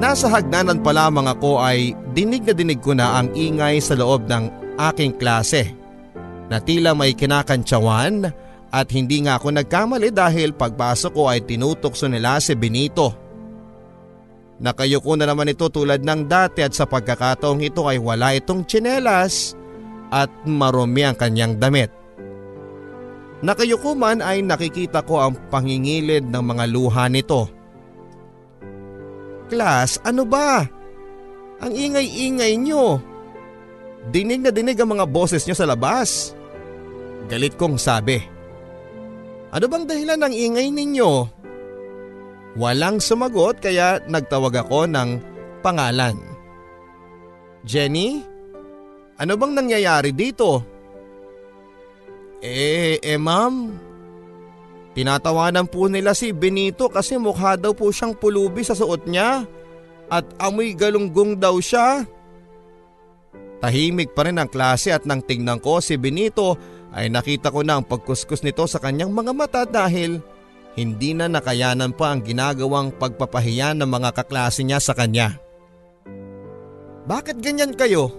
[0.00, 4.24] Nasa hagnanan pa lamang ako ay dinig na dinig ko na ang ingay sa loob
[4.24, 4.48] ng
[4.80, 5.76] aking klase.
[6.48, 8.32] Na tila may kinakantsawan
[8.72, 13.19] at hindi nga ako nagkamali dahil pagpasok ko ay tinutokso nila si Benito.
[14.60, 19.56] Nakayuko na naman ito tulad ng dati at sa pagkakataong ito ay wala itong tsinelas
[20.12, 21.88] at marumi ang kanyang damit.
[23.40, 27.48] Nakayuko man ay nakikita ko ang pangingilid ng mga luha nito
[29.50, 30.62] Class, ano ba?
[31.60, 33.02] Ang ingay-ingay nyo.
[34.14, 36.32] Dinig na dinig ang mga boses nyo sa labas.
[37.26, 38.22] Galit kong sabi.
[39.50, 41.10] Ano bang dahilan ng ingay ninyo?
[42.58, 45.22] Walang sumagot kaya nagtawag ako ng
[45.62, 46.18] pangalan.
[47.62, 48.24] Jenny?
[49.20, 50.64] Ano bang nangyayari dito?
[52.40, 53.76] Eh, eh ma'am,
[54.90, 59.46] Tinatawanan po nila si Benito kasi mukha daw po siyang pulubi sa suot niya
[60.10, 62.02] at amoy galunggong daw siya.
[63.62, 66.58] Tahimik pa rin ang klase at nang tingnan ko si Benito
[66.90, 70.18] ay nakita ko na ang pagkuskus nito sa kanyang mga mata dahil
[70.78, 75.38] hindi na nakayanan pa ang ginagawang pagpapahiya ng mga kaklase niya sa kanya.
[77.10, 78.14] Bakit ganyan kayo?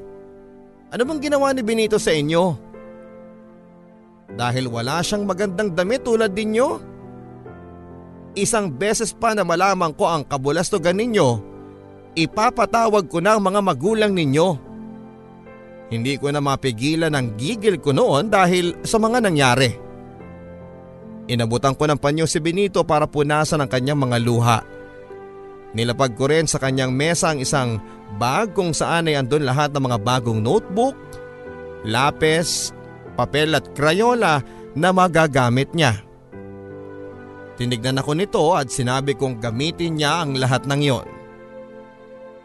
[0.92, 2.72] Ano bang ginawa ni Benito sa inyo?
[4.36, 6.68] dahil wala siyang magandang damit tulad ninyo?
[8.32, 11.30] Isang beses pa na malaman ko ang kabulastugan ninyo,
[12.16, 14.72] ipapatawag ko na ang mga magulang ninyo.
[15.92, 19.91] Hindi ko na mapigilan ang gigil ko noon dahil sa mga nangyari.
[21.32, 24.60] Inabutan ko ng panyo si Benito para punasan ang kanyang mga luha.
[25.72, 27.80] Nilapag ko rin sa kanyang mesa ang isang
[28.20, 31.00] bag kung saan ay andun lahat ng mga bagong notebook,
[31.88, 32.76] lapis
[33.16, 34.42] papel at krayola
[34.74, 36.00] na magagamit niya.
[37.60, 41.08] Tinignan ako nito at sinabi kong gamitin niya ang lahat ng yon.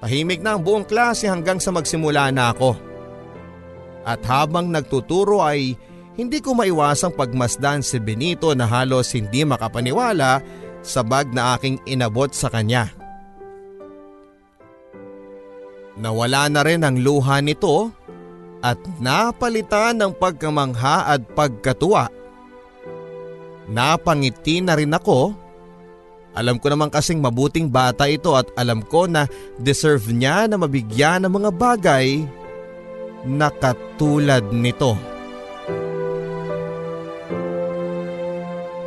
[0.02, 2.76] Tahimik na ang buong klase hanggang sa magsimula na ako.
[4.04, 5.74] At habang nagtuturo ay
[6.16, 10.40] hindi ko maiwasang pagmasdan si Benito na halos hindi makapaniwala
[10.80, 12.88] sa bag na aking inabot sa kanya.
[15.96, 17.92] Nawala na rin ang luha nito
[18.64, 22.08] at napalitan ng pagkamangha at pagkatuwa.
[23.68, 25.32] Napangiti na rin ako.
[26.36, 29.24] Alam ko naman kasing mabuting bata ito at alam ko na
[29.56, 32.28] deserve niya na mabigyan ng mga bagay
[33.24, 35.15] na katulad nito.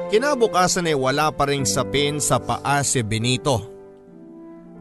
[0.10, 3.62] Kinabukasan ay wala pa ring sapin sa paa si Benito.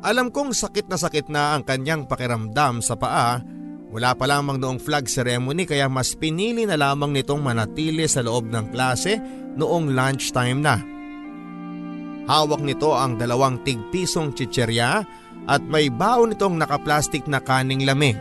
[0.01, 3.37] Alam kong sakit na sakit na ang kanyang pakiramdam sa paa
[3.89, 8.53] wala pa lamang noong flag ceremony kaya mas pinili na lamang nitong manatili sa loob
[8.53, 9.17] ng klase
[9.57, 10.77] noong lunchtime na.
[12.29, 15.01] Hawak nito ang dalawang tigpisong chicherya
[15.49, 18.21] at may baon nitong nakaplastik na kaning lamig.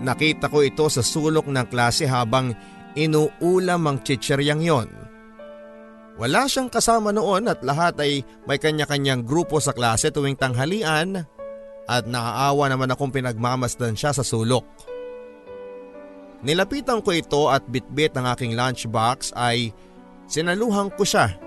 [0.00, 2.56] Nakita ko ito sa sulok ng klase habang
[2.96, 4.88] inuulam ang chicheryang yon.
[6.20, 11.24] Wala siyang kasama noon at lahat ay may kanya-kanyang grupo sa klase tuwing tanghalian
[11.88, 14.68] at naaawa naman akong pinagmamasdan siya sa sulok.
[16.44, 19.72] Nilapitan ko ito at bitbit ng aking lunchbox ay
[20.28, 21.40] sinaluhan ko siya.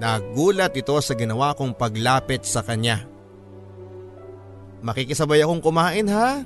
[0.00, 3.04] Nagulat ito sa ginawa kong paglapit sa kanya.
[4.80, 6.40] Makikisabay akong kumain ha?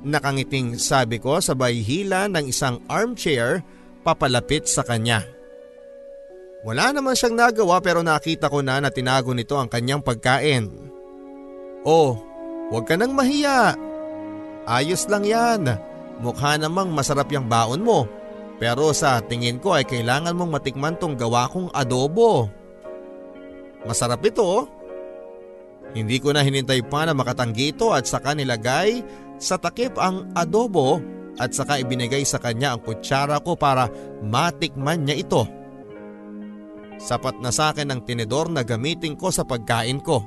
[0.00, 3.60] Nakangiting sabi ko sabay hila ng isang armchair
[4.00, 5.33] papalapit sa kanya.
[6.64, 10.72] Wala naman siyang nagawa pero nakita ko na na tinago nito ang kanyang pagkain.
[11.84, 12.16] Oh,
[12.72, 13.76] huwag ka nang mahiya.
[14.64, 15.76] Ayos lang yan.
[16.24, 18.08] Mukha namang masarap yung baon mo.
[18.56, 22.48] Pero sa tingin ko ay kailangan mong matikman tong gawa kong adobo.
[23.84, 24.64] Masarap ito.
[25.92, 29.04] Hindi ko na hinintay pa na makatanggi ito at saka nilagay
[29.36, 30.96] sa takip ang adobo
[31.36, 33.92] at saka ibinigay sa kanya ang kutsara ko para
[34.24, 35.44] matikman niya ito.
[37.00, 40.24] Sapat na sa akin ang tinidor na gamitin ko sa pagkain ko.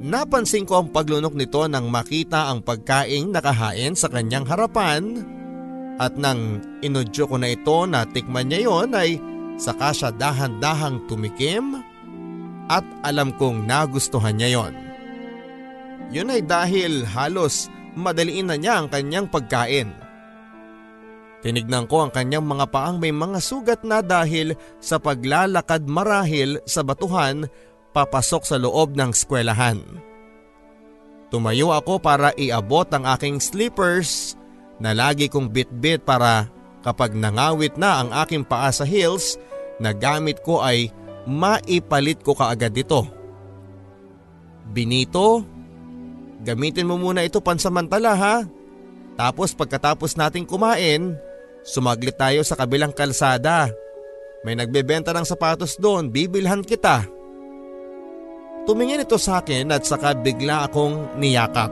[0.00, 5.20] Napansin ko ang paglunok nito nang makita ang pagkaing nakahain sa kanyang harapan
[6.00, 9.20] at nang inudyo ko na ito na tikman niya yon ay
[9.60, 11.84] saka siya dahan-dahang tumikim
[12.72, 14.74] at alam kong nagustuhan niya yon.
[16.10, 19.92] Yun ay dahil halos madaliin na niya ang kanyang pagkain.
[21.40, 26.84] Tinignan ko ang kanyang mga paang may mga sugat na dahil sa paglalakad marahil sa
[26.84, 27.48] batuhan
[27.96, 29.80] papasok sa loob ng eskwelahan.
[31.32, 34.36] Tumayo ako para iabot ang aking slippers
[34.82, 36.50] na lagi kong bitbit para
[36.84, 39.40] kapag nangawit na ang aking paa sa heels
[39.80, 40.92] na gamit ko ay
[41.24, 43.06] maipalit ko kaagad ito.
[44.70, 45.46] Binito,
[46.44, 48.36] gamitin mo muna ito pansamantala ha.
[49.14, 51.14] Tapos pagkatapos nating kumain,
[51.70, 53.70] Sumaglit tayo sa kabilang kalsada.
[54.42, 57.06] May nagbebenta ng sapatos doon, bibilhan kita.
[58.66, 61.70] Tumingin ito sa akin at saka bigla akong niyakap.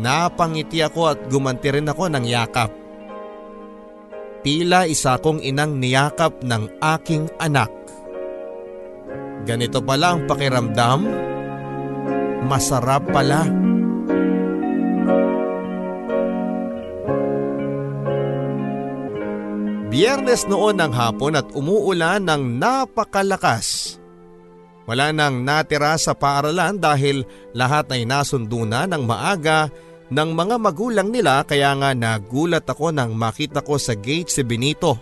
[0.00, 2.72] Napangiti ako at gumanti rin ako ng yakap.
[4.40, 7.68] Tila isa kong inang niyakap ng aking anak.
[9.44, 11.04] Ganito pala ang pakiramdam?
[12.48, 13.44] Masarap pala.
[13.44, 13.59] Masarap pala.
[19.90, 23.98] Biyernes noon ng hapon at umuulan ng napakalakas.
[24.86, 29.66] Wala nang natira sa paaralan dahil lahat ay nasundo na ng maaga
[30.06, 34.94] ng mga magulang nila kaya nga nagulat ako nang makita ko sa gate si Benito.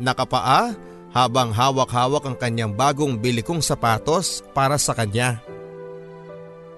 [0.00, 0.72] Nakapaa
[1.12, 5.44] habang hawak-hawak ang kanyang bagong bili kong sapatos para sa kanya.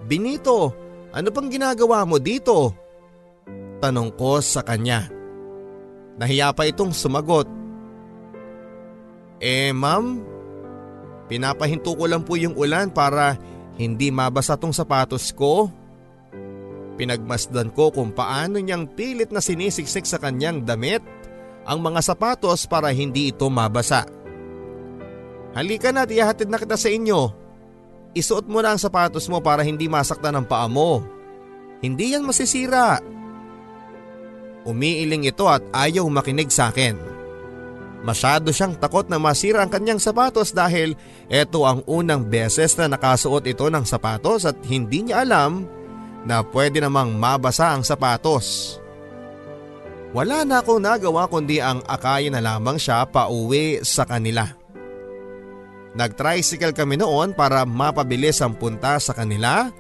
[0.03, 0.75] Benito,
[1.15, 2.75] ano pang ginagawa mo dito?
[3.79, 5.14] Tanong ko sa kanya.
[6.15, 7.51] Nahiya pa itong sumagot.
[9.43, 10.23] Eh ma'am,
[11.27, 13.35] pinapahinto ko lang po yung ulan para
[13.75, 15.67] hindi mabasa tong sapatos ko.
[16.95, 21.03] Pinagmasdan ko kung paano niyang pilit na sinisiksik sa kanyang damit
[21.67, 24.07] ang mga sapatos para hindi ito mabasa.
[25.55, 27.31] Halika na at ihahatid na kita sa inyo.
[28.15, 31.03] Isuot mo na ang sapatos mo para hindi masaktan ang paa mo.
[31.83, 33.03] Hindi yan masisira.
[34.65, 36.97] Umiiling ito at ayaw makinig sa akin.
[38.05, 40.93] Masyado siyang takot na masira ang kanyang sapatos dahil
[41.29, 45.65] ito ang unang beses na nakasuot ito ng sapatos at hindi niya alam
[46.29, 48.77] na pwede namang mabasa ang sapatos.
[50.13, 54.53] Wala na akong nagawa kundi ang akayin na lamang siya pauwi sa kanila.
[55.97, 59.73] Nag-tricycle kami noon para mapabilis ang punta sa kanila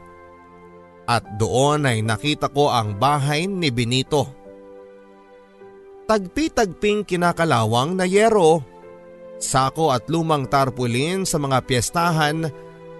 [1.04, 4.43] at doon ay nakita ko ang bahay ni Benito
[6.04, 8.60] tagpi-tagping kinakalawang na yero,
[9.40, 12.48] sako at lumang tarpulin sa mga piyestahan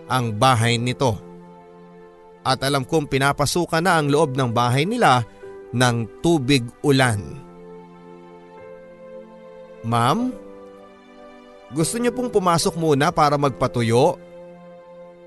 [0.09, 1.17] ang bahay nito.
[2.45, 5.25] At alam kong pinapasukan na ang loob ng bahay nila
[5.73, 7.41] ng tubig ulan.
[9.85, 10.33] Ma'am,
[11.73, 14.17] gusto niyo pong pumasok muna para magpatuyo?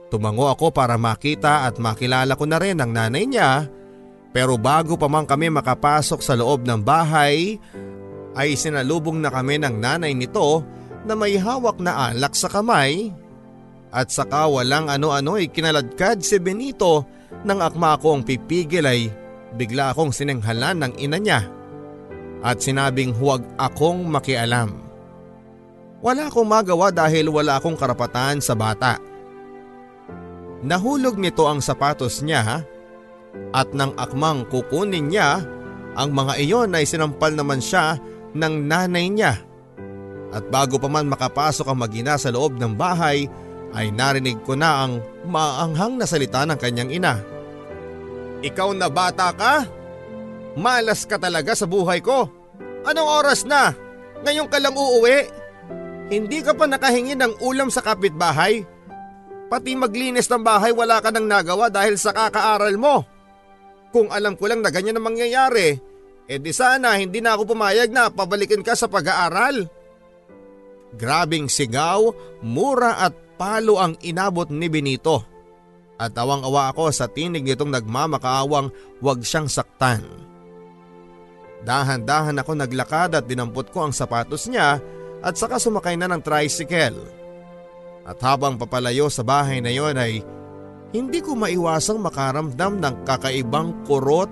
[0.07, 3.67] Tumango ako para makita at makilala ko na rin ang nanay niya
[4.37, 7.57] pero bago pa man kami makapasok sa loob ng bahay
[8.37, 10.61] ay sinalubong na kami ng nanay nito
[11.09, 13.09] na may hawak na alak sa kamay
[13.89, 17.01] at saka walang ano-ano ay kinaladkad si Benito
[17.49, 19.09] nang akma akong pipigil ay
[19.57, 21.41] bigla akong sinenghalan ng ina niya
[22.45, 24.69] at sinabing huwag akong makialam.
[26.05, 29.01] Wala akong magawa dahil wala akong karapatan sa bata.
[30.61, 32.61] Nahulog nito ang sapatos niya
[33.55, 35.43] at nang akmang kukunin niya,
[35.97, 37.97] ang mga iyon ay sinampal naman siya
[38.37, 39.33] ng nanay niya.
[40.29, 43.25] At bago pa man makapasok ang magina sa loob ng bahay
[43.73, 47.15] ay narinig ko na ang maanghang na salita ng kanyang ina.
[48.43, 49.65] Ikaw na bata ka?
[50.57, 52.29] Malas ka talaga sa buhay ko.
[52.85, 53.73] Anong oras na?
[54.21, 55.17] Ngayon ka lang uuwi?
[56.07, 58.63] Hindi ka pa nakahingi ng ulam sa kapitbahay?
[59.47, 63.16] Pati maglinis ng bahay wala ka nang nagawa dahil sa kakaaral mo.
[63.91, 65.79] Kung alam ko lang na ganyan ang mangyayari,
[66.27, 69.63] eh di sana hindi na ako pumayag na pabalikin ka sa pag-aaral.
[70.95, 72.11] Grabing sigaw,
[72.43, 75.23] mura at palo ang inabot ni Benito.
[75.97, 78.69] At awang-awa ako sa tinig nitong nagmamakaawang
[79.01, 80.05] wag siyang saktan.
[81.65, 84.77] Dahan-dahan ako naglakad at dinampot ko ang sapatos niya
[85.25, 87.01] at saka sumakay na ng tricycle.
[88.07, 90.21] At habang papalayo sa bahay na yon ay
[90.95, 94.31] hindi ko maiwasang makaramdam ng kakaibang kurot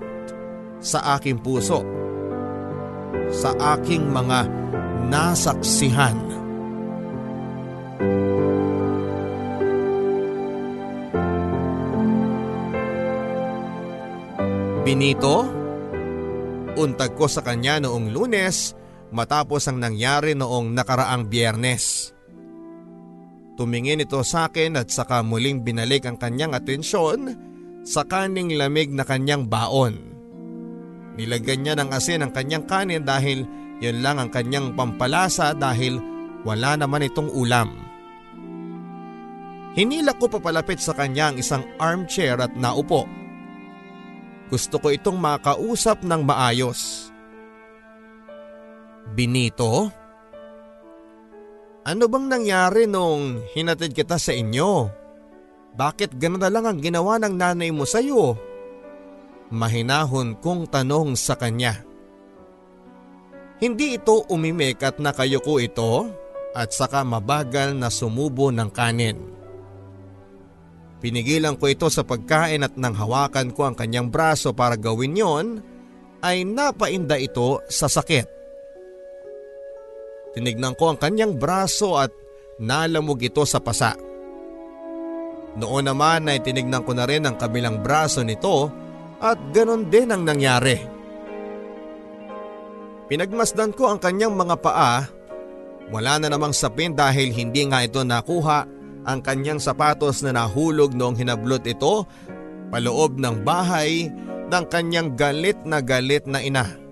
[0.80, 1.84] sa aking puso.
[3.28, 4.48] Sa aking mga
[5.10, 6.16] nasaksihan.
[14.86, 15.42] Benito,
[16.78, 18.70] untag ko sa kanya noong lunes
[19.10, 22.15] matapos ang nangyari noong nakaraang biyernes.
[23.56, 27.32] Tumingin ito sa akin at saka muling binalik ang kanyang atensyon
[27.88, 29.96] sa kaning lamig na kanyang baon.
[31.16, 33.48] Nilagyan niya ng asin ang kanyang kanin dahil
[33.80, 35.96] yun lang ang kanyang pampalasa dahil
[36.44, 37.72] wala naman itong ulam.
[39.72, 43.08] Hinila ko papalapit sa kanya ang isang armchair at naupo.
[44.52, 47.08] Gusto ko itong makausap ng maayos.
[49.16, 49.88] Benito?
[51.86, 54.90] Ano bang nangyari nung hinatid kita sa inyo?
[55.78, 58.34] Bakit gano'n na lang ang ginawa ng nanay mo sa'yo?
[59.54, 61.78] Mahinahon kong tanong sa kanya.
[63.62, 66.10] Hindi ito umimik at nakayuko ito
[66.58, 69.22] at saka mabagal na sumubo ng kanin.
[70.98, 75.46] Pinigilan ko ito sa pagkain at nang hawakan ko ang kanyang braso para gawin yon
[76.18, 78.35] ay napainda ito sa sakit.
[80.36, 82.12] Tinignan ko ang kanyang braso at
[82.60, 83.96] nalamog ito sa pasa.
[85.56, 88.68] Noon naman ay tinignan ko na rin ang kabilang braso nito
[89.16, 90.76] at ganon din ang nangyari.
[93.08, 95.08] Pinagmasdan ko ang kanyang mga paa.
[95.88, 98.68] Wala na namang sapin dahil hindi nga ito nakuha
[99.08, 102.04] ang kanyang sapatos na nahulog noong hinablot ito
[102.68, 104.10] paloob ng bahay
[104.50, 106.85] ng kanyang galit na galit na ina.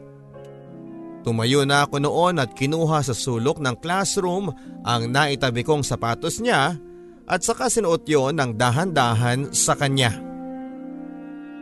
[1.25, 4.53] Tumayo na ako noon at kinuha sa sulok ng classroom
[4.85, 6.77] ang naitabi kong sapatos niya
[7.25, 10.13] at saka sinuot yon ng dahan-dahan sa kanya.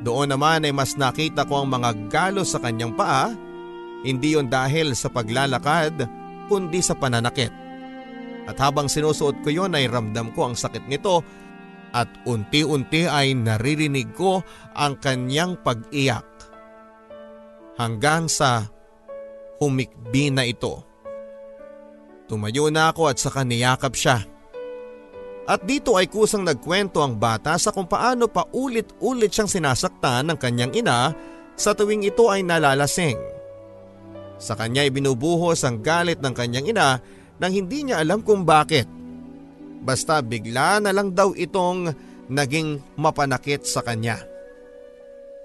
[0.03, 3.31] Doon naman ay mas nakita ko ang mga galos sa kanyang paa,
[4.03, 5.95] hindi yon dahil sa paglalakad
[6.51, 7.55] kundi sa pananakit.
[8.51, 11.23] At habang sinusuot ko yon ay ramdam ko ang sakit nito
[11.95, 14.43] at unti-unti ay naririnig ko
[14.75, 16.27] ang kanyang pag-iyak.
[17.79, 18.67] Hanggang sa
[19.63, 20.83] humikbi na ito.
[22.27, 24.25] Tumayo na ako at saka niyakap siya.
[25.43, 30.39] At dito ay kusang nagkwento ang bata sa kung paano pa ulit-ulit siyang sinasaktan ng
[30.39, 31.13] kanyang ina
[31.59, 33.19] sa tuwing ito ay nalalasing.
[34.39, 36.99] Sa kanya ay binubuhos ang galit ng kanyang ina
[37.43, 38.87] nang hindi niya alam kung bakit.
[39.83, 41.91] Basta bigla na lang daw itong
[42.31, 44.23] naging mapanakit sa kanya.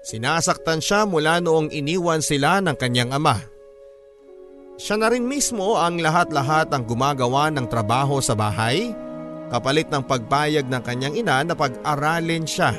[0.06, 3.57] Sinasaktan siya mula noong iniwan sila ng kanyang ama.
[4.78, 8.94] Siya na rin mismo ang lahat-lahat ang gumagawa ng trabaho sa bahay
[9.50, 12.78] kapalit ng pagbayag ng kanyang ina na pag-aralin siya.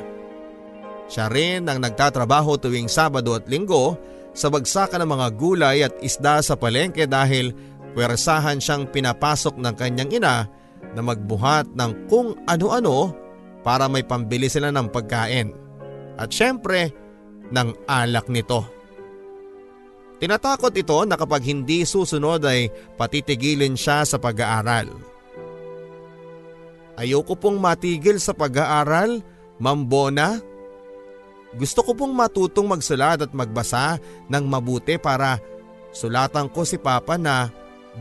[1.11, 3.99] Siya rin ang nagtatrabaho tuwing Sabado at Linggo
[4.31, 7.51] sa bagsakan ng mga gulay at isda sa palengke dahil
[7.97, 10.47] pwersahan siyang pinapasok ng kanyang ina
[10.95, 13.11] na magbuhat ng kung ano-ano
[13.59, 15.51] para may pambili sila ng pagkain.
[16.15, 16.95] At syempre,
[17.51, 18.78] ng alak nito.
[20.19, 22.67] Tinatakot ito na kapag hindi susunod ay
[22.99, 24.91] patitigilin siya sa pag-aaral.
[26.99, 29.23] Ayoko pong matigil sa pag-aaral,
[29.55, 30.43] Ma'am Bona.
[31.55, 33.95] Gusto ko pong matutong magsulat at magbasa
[34.27, 35.39] ng mabuti para
[35.95, 37.47] sulatan ko si Papa na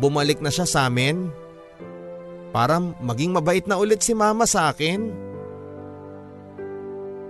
[0.02, 1.30] bumalik na siya sa amin.
[2.50, 5.14] Para maging mabait na ulit si Mama sa akin.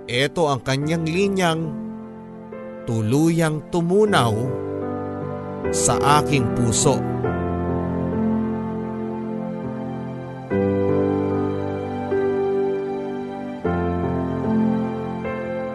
[0.08, 1.60] Ito ang kanyang linyang
[2.88, 4.32] tuluyang tumunaw
[5.74, 6.98] sa aking puso.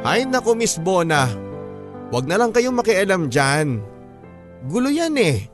[0.03, 1.25] Ay nako Miss Bona,
[2.13, 3.81] wag na lang kayong makialam dyan.
[4.69, 5.49] Gulo yan eh.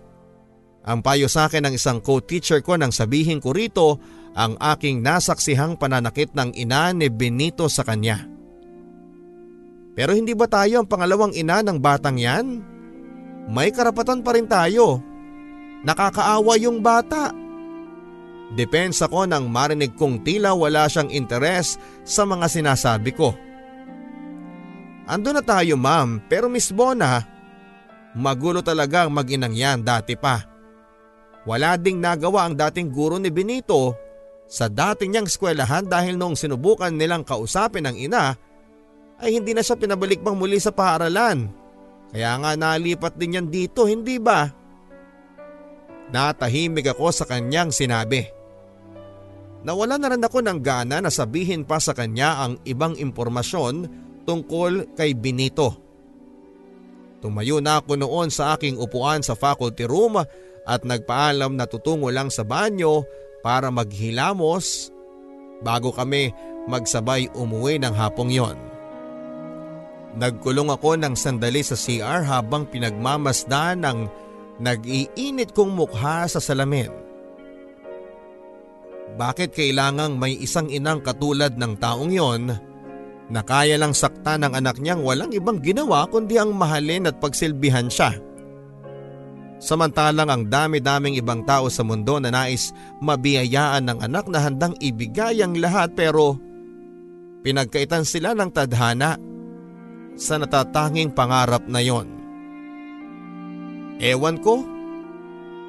[0.83, 4.01] Ang payo sa akin ng isang co-teacher ko nang sabihin ko rito
[4.33, 8.25] ang aking nasaksihang pananakit ng ina ni Benito sa kanya.
[9.93, 12.63] Pero hindi ba tayo ang pangalawang ina ng batang yan?
[13.49, 15.01] May karapatan pa rin tayo.
[15.81, 17.33] Nakakaawa yung bata.
[18.53, 23.33] Depensa ko nang marinig kong tila wala siyang interes sa mga sinasabi ko.
[25.09, 27.25] Ando na tayo ma'am pero Miss Bona,
[28.13, 30.45] magulo talaga ang mag-inang yan dati pa.
[31.49, 33.97] Wala ding nagawa ang dating guro ni Benito
[34.45, 38.33] sa dating niyang eskwelahan dahil noong sinubukan nilang kausapin ang ina
[39.21, 41.49] ay hindi na siya pinabalik pang muli sa paaralan.
[42.09, 44.49] Kaya nga nalipat din yan dito, hindi ba?
[46.09, 48.25] Natahimik ako sa kanyang sinabi.
[49.61, 53.85] Nawala na rin ako ng gana na sabihin pa sa kanya ang ibang impormasyon
[54.23, 55.75] tungkol kay Benito.
[57.19, 60.15] Tumayo na ako noon sa aking upuan sa faculty room
[60.63, 63.03] at nagpaalam na tutungo lang sa banyo
[63.43, 64.95] para maghilamos
[65.59, 66.31] bago kami
[66.71, 68.68] magsabay umuwi ng hapong yon.
[70.17, 73.99] Nagkulong ako ng sandali sa CR habang pinagmamasdan ng
[74.57, 76.89] nag-iinit kong mukha sa salamin.
[79.19, 82.43] Bakit kailangang may isang inang katulad ng taong yon
[83.29, 87.89] na kaya lang sakta ng anak niyang walang ibang ginawa kundi ang mahalin at pagsilbihan
[87.89, 88.17] siya.
[89.59, 92.71] Samantalang ang dami-daming ibang tao sa mundo na nais
[93.03, 96.39] mabiyayaan ng anak na handang ibigay ang lahat pero
[97.43, 99.19] pinagkaitan sila ng tadhana
[100.19, 102.07] sa natatanging pangarap na yon.
[104.03, 104.63] Ewan ko,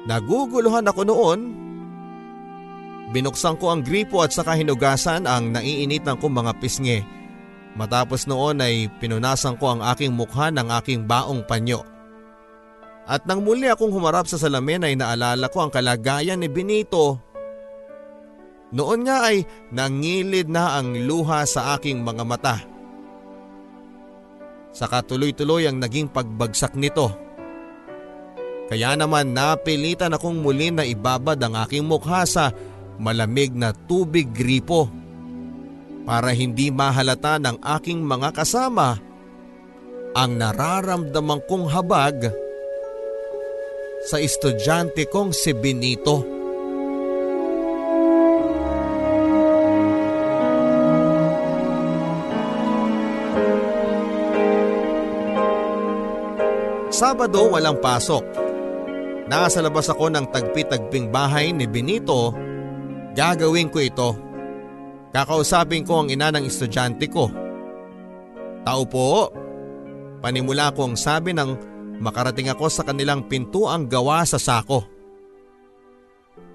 [0.05, 1.39] naguguluhan ako noon.
[3.11, 6.99] Binuksan ko ang gripo at saka hinugasan ang naiinitan kong mga pisngi
[7.71, 11.87] Matapos noon ay pinunasan ko ang aking mukha ng aking baong panyo.
[13.07, 17.19] At nang muli akong humarap sa salamin ay naalala ko ang kalagayan ni Benito.
[18.71, 22.55] Noon nga ay nangilid na ang luha sa aking mga mata.
[24.71, 27.11] Saka tuloy-tuloy ang naging pagbagsak nito.
[28.71, 32.55] Kaya naman napilitan akong muli na ibabad ang aking mukha sa
[32.95, 34.87] malamig na tubig gripo
[36.07, 38.95] para hindi mahalata ng aking mga kasama
[40.11, 42.31] ang nararamdaman kong habag
[44.07, 46.40] sa estudyante kong si Benito.
[57.01, 58.21] Sabado walang pasok.
[59.25, 62.29] Nasa labas ako ng tagpi-tagping bahay ni Benito.
[63.17, 64.09] Gagawin ko ito
[65.11, 67.27] Kakausapin ko ang ina ng estudyante ko.
[68.63, 69.27] Tao po,
[70.23, 71.51] panimula ko ang sabi ng
[71.99, 74.87] makarating ako sa kanilang pintuang gawa sa sako.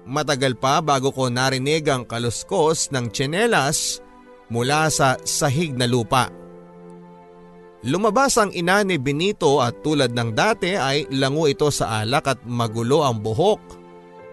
[0.09, 4.01] Matagal pa bago ko narinig ang kaluskos ng tsinelas
[4.49, 6.46] mula sa sahig na lupa.
[7.85, 12.39] Lumabas ang ina ni Benito at tulad ng dati ay lango ito sa alak at
[12.41, 13.61] magulo ang buhok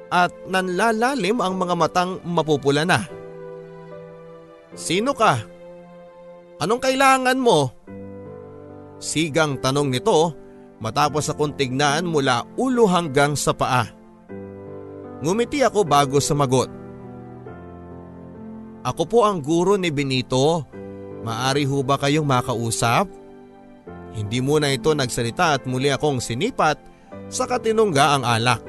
[0.08, 3.04] at nanlalalim ang mga matang mapupula na.
[4.72, 5.36] Sino ka?
[6.56, 7.68] Anong kailangan mo?
[8.96, 10.32] Sigang tanong nito
[10.80, 13.84] matapos akong tignan mula ulo hanggang sa paa.
[15.20, 16.72] Ngumiti ako bago sumagot.
[18.84, 20.64] Ako po ang guro ni Benito.
[21.24, 23.23] Maari ho ba kayong makausap?
[24.14, 26.78] Hindi muna ito nagsalita at muli akong sinipat
[27.26, 28.62] sa katinungga ang alak.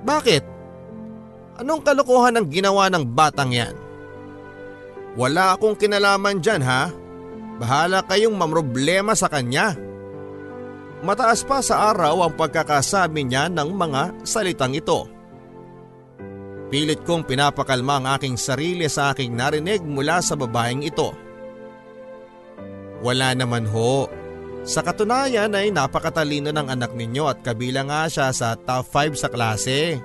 [0.00, 0.44] Bakit?
[1.60, 3.76] Anong kalokohan ang ginawa ng batang yan?
[5.20, 6.88] Wala akong kinalaman dyan ha.
[7.60, 9.76] Bahala kayong mamroblema sa kanya.
[11.04, 15.04] Mataas pa sa araw ang pagkakasabi niya ng mga salitang ito.
[16.72, 21.12] Pilit kong pinapakalma ang aking sarili sa aking narinig mula sa babaeng ito.
[23.00, 24.08] Wala naman ho.
[24.60, 29.28] Sa katunayan ay napakatalino ng anak ninyo at kabilang nga siya sa top 5 sa
[29.32, 29.96] klase.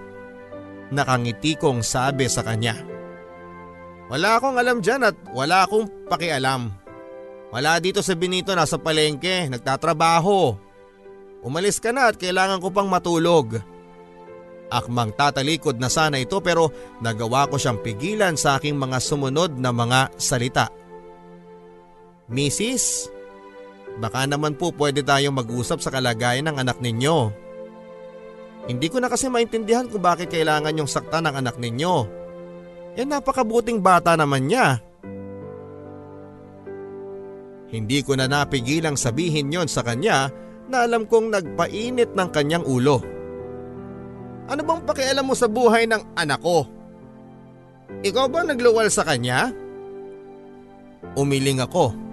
[0.95, 2.79] Nakangiti kong sabi sa kanya.
[4.07, 6.71] Wala akong alam dyan at wala akong pakialam.
[7.51, 10.55] Wala dito sa Benito nasa palengke, nagtatrabaho.
[11.45, 13.59] Umalis ka na at kailangan ko pang matulog.
[14.71, 16.73] Akmang tatalikod na sana ito pero
[17.03, 20.84] nagawa ko siyang pigilan sa aking mga sumunod na mga salita.
[22.25, 23.13] Mrs.
[24.01, 27.31] Baka naman po pwede tayong mag-usap sa kalagayan ng anak ninyo.
[28.65, 31.95] Hindi ko na kasi maintindihan kung bakit kailangan yung sakta ng anak ninyo.
[32.97, 34.81] Eh napakabuting bata naman niya.
[37.69, 40.33] Hindi ko na napigilang sabihin yon sa kanya
[40.65, 43.03] na alam kong nagpainit ng kanyang ulo.
[44.49, 46.65] Ano bang pakialam mo sa buhay ng anak ko?
[48.01, 49.53] Ikaw ba nagluwal sa kanya?
[51.13, 52.04] Umiling ako.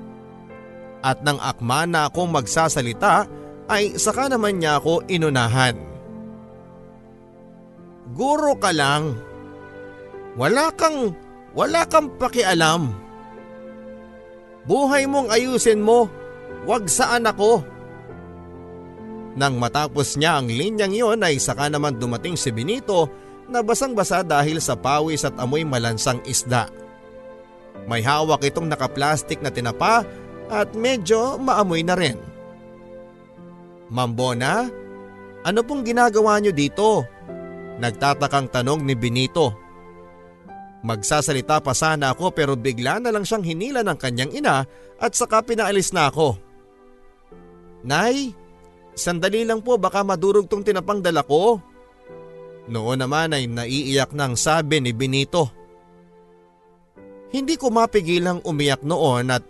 [1.02, 3.26] At nang akma na akong magsasalita
[3.66, 5.74] ay saka naman niya ako inunahan.
[8.14, 9.18] Guro ka lang.
[10.38, 11.12] Wala kang,
[11.52, 12.94] wala kang pakialam.
[14.62, 16.06] Buhay mong ayusin mo,
[16.64, 17.66] wag sa anak ko.
[19.34, 23.08] Nang matapos niya ang linyang yon ay saka naman dumating si Benito
[23.48, 26.68] na basang-basa dahil sa pawis at amoy malansang isda.
[27.88, 30.06] May hawak itong nakaplastik na tinapa
[30.52, 32.20] at medyo maamoy na rin.
[33.88, 34.68] Mambona,
[35.42, 37.08] ano pong ginagawa niyo dito?
[37.80, 39.56] Nagtatakang tanong ni Benito.
[40.84, 44.68] Magsasalita pa sana ako pero bigla na lang siyang hinila ng kanyang ina
[45.00, 46.36] at saka pinaalis na ako.
[47.82, 48.36] Nay,
[48.92, 51.60] Sandali lang po baka madurog tong tinapang dala ko.
[52.68, 55.48] Noon naman ay naiiyak ng sabi ni Benito.
[57.32, 59.42] Hindi ko mapigilang umiyak noon at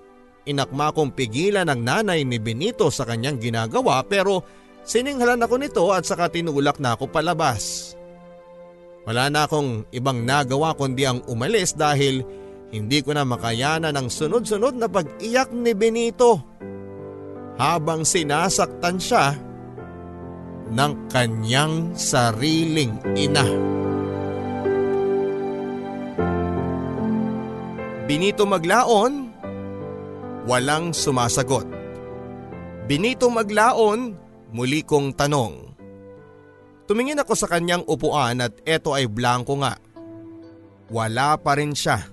[0.49, 4.43] inakma kong pigilan ng nanay ni Benito sa kanyang ginagawa pero
[4.83, 7.95] sininghalan ako nito at saka tinulak na ako palabas.
[9.03, 12.23] Wala na akong ibang nagawa kundi ang umalis dahil
[12.71, 16.39] hindi ko na makayanan ang sunod-sunod na pag-iyak ni Benito.
[16.39, 16.53] Benito
[17.61, 19.37] habang sinasaktan siya
[20.73, 23.45] ng kanyang sariling ina.
[28.09, 29.32] Binito maglaon,
[30.47, 31.67] walang sumasagot.
[32.91, 34.19] Binito maglaon,
[34.51, 35.71] muli kong tanong.
[36.91, 39.79] Tumingin ako sa kanyang upuan at eto ay blanko nga.
[40.91, 42.05] Wala pa rin siya.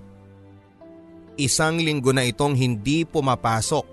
[1.36, 3.84] Isang linggo na itong hindi pumapasok.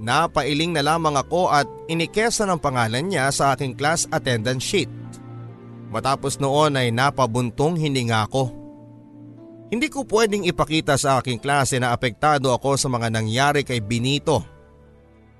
[0.00, 4.90] Napailing na lamang ako at inikesa ng pangalan niya sa aking class attendance sheet.
[5.92, 8.61] Matapos noon ay napabuntong hininga ko.
[9.72, 14.44] Hindi ko pwedeng ipakita sa aking klase na apektado ako sa mga nangyari kay Benito.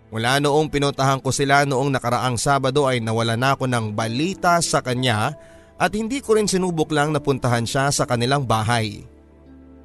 [0.08, 4.80] Mula noong pinuntahan ko sila noong nakaraang Sabado ay nawala na ako ng balita sa
[4.80, 5.36] kanya
[5.76, 9.04] at hindi ko rin sinubok lang napuntahan siya sa kanilang bahay.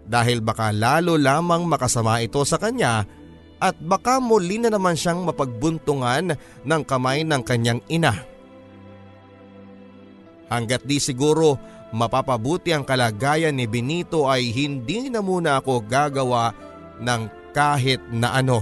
[0.08, 3.04] Dahil baka lalo lamang makasama ito sa kanya
[3.60, 8.16] at baka muli na naman siyang mapagbuntungan ng kamay ng kanyang ina.
[10.48, 11.60] Hanggat di siguro
[11.92, 16.52] mapapabuti ang kalagayan ni Benito ay hindi na muna ako gagawa
[17.00, 17.22] ng
[17.56, 18.60] kahit na ano.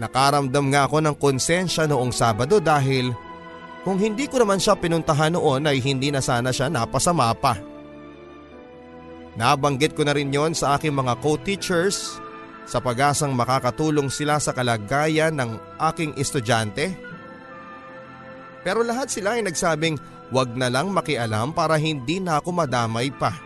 [0.00, 3.12] Nakaramdam nga ako ng konsensya noong Sabado dahil
[3.82, 7.58] kung hindi ko naman siya pinuntahan noon ay hindi na sana siya napasama pa.
[9.36, 12.20] Nabanggit ko na rin yon sa aking mga co-teachers
[12.68, 15.56] sa pag-asang makakatulong sila sa kalagayan ng
[15.92, 16.94] aking estudyante?
[18.62, 19.98] Pero lahat sila ay nagsabing
[20.32, 23.36] wag na lang makialam para hindi na ako madamay pa.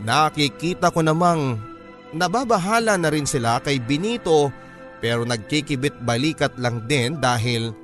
[0.00, 1.58] Nakikita ko namang
[2.14, 4.54] nababahala na rin sila kay Benito
[5.02, 7.74] pero nagkikibit balikat lang din dahil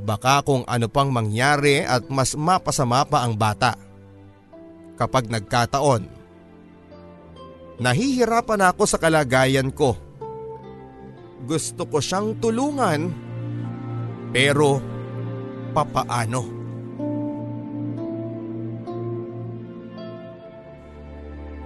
[0.00, 3.76] baka kung ano pang mangyari at mas mapasama pa ang bata.
[4.96, 6.20] Kapag nagkataon,
[7.80, 9.96] Nahihirapan ako sa kalagayan ko.
[11.48, 13.08] Gusto ko siyang tulungan
[14.36, 14.84] pero
[15.70, 16.60] papaano?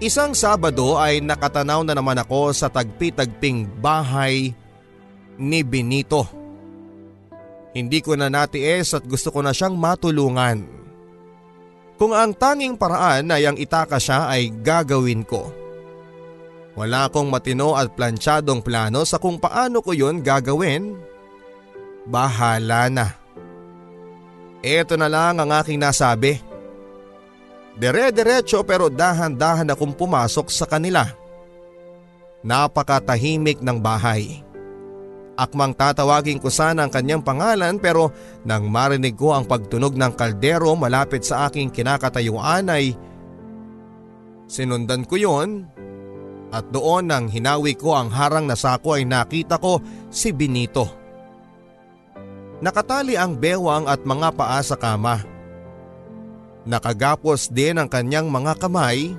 [0.04, 4.52] Isang Sabado ay nakatanaw na naman ako sa tagpi-tagping bahay
[5.40, 6.28] ni Benito.
[7.72, 10.60] Hindi ko na natiis at gusto ko na siyang matulungan.
[11.96, 15.48] Kung ang tanging paraan ay ang itaka siya ay gagawin ko.
[16.74, 20.98] Wala akong matino at planchadong plano sa kung paano ko yon gagawin.
[22.04, 23.23] Bahala na.
[24.64, 26.40] Ito na lang ang aking nasabi.
[27.76, 31.04] Dere-derecho pero dahan-dahan akong pumasok sa kanila.
[32.40, 34.40] Napakatahimik ng bahay.
[35.36, 38.14] Akmang tatawagin ko sana ang kanyang pangalan pero
[38.48, 42.96] nang marinig ko ang pagtunog ng kaldero malapit sa aking kinakatayuan ay
[44.48, 45.66] sinundan ko yon
[46.54, 51.03] at doon nang hinawi ko ang harang na sako ay nakita ko si Benito.
[52.62, 55.24] Nakatali ang bewang at mga paa sa kama.
[56.64, 59.12] Nakagapos din ang kanyang mga kamay.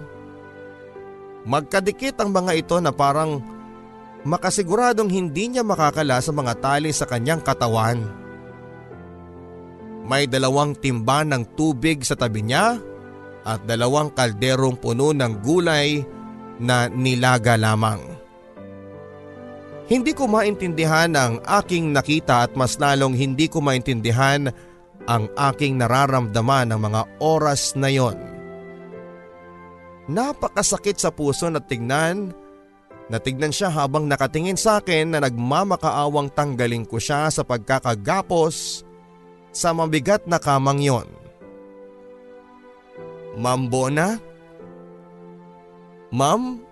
[1.45, 3.37] Magkadikit ang mga ito na parang
[4.25, 8.01] makasiguradong hindi niya makakala sa mga tali sa kanyang katawan.
[10.05, 12.81] May dalawang timba ng tubig sa tabi niya
[13.45, 16.01] at dalawang kalderong puno ng gulay
[16.57, 18.14] na nilaga lamang.
[19.85, 24.49] Hindi ko maintindihan ang aking nakita at mas lalong hindi ko maintindihan
[25.05, 28.17] ang aking nararamdaman ng mga oras na yon.
[30.09, 32.33] Napakasakit sa puso na tignan
[33.05, 38.81] Natignan siya habang nakatingin sa akin na nagmamakaawang tanggalin ko siya sa pagkakagapos
[39.53, 41.07] sa mabigat na kamang yon.
[43.37, 44.17] Ma'am Bona?
[46.09, 46.65] Ma'am,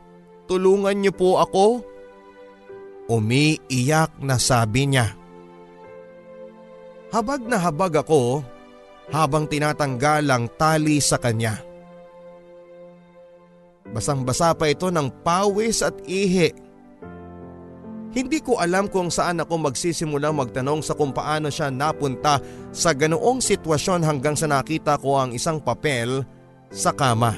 [0.49, 1.85] tulungan niyo po ako.
[3.11, 5.11] Umiiyak na sabi niya.
[7.11, 8.41] Habag na habag ako
[9.11, 11.59] habang tinatanggal ang tali sa kanya.
[13.91, 16.49] Basang-basa pa ito ng pawis at ihi.
[18.13, 22.37] Hindi ko alam kung saan ako magsisimula magtanong sa kung paano siya napunta
[22.69, 26.21] sa ganoong sitwasyon hanggang sa nakita ko ang isang papel
[26.69, 27.37] sa kama.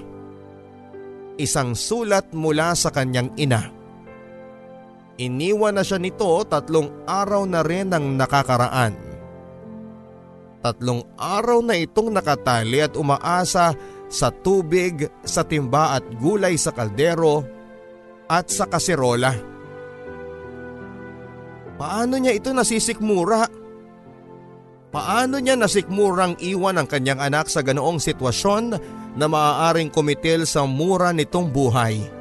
[1.39, 3.71] Isang sulat mula sa kanyang ina.
[5.15, 8.91] Iniwan na siya nito tatlong araw na rin ang nakakaraan.
[10.59, 13.71] Tatlong araw na itong nakatali at umaasa
[14.11, 17.47] sa tubig, sa timba at gulay sa kaldero
[18.27, 19.31] at sa kaserola.
[21.79, 23.47] Paano niya ito nasisikmura?
[24.91, 28.63] Paano niya nasikmurang iwan ang kanyang anak sa ganoong sitwasyon
[29.15, 32.14] na maaaring kumitil sa mura nitong buhay?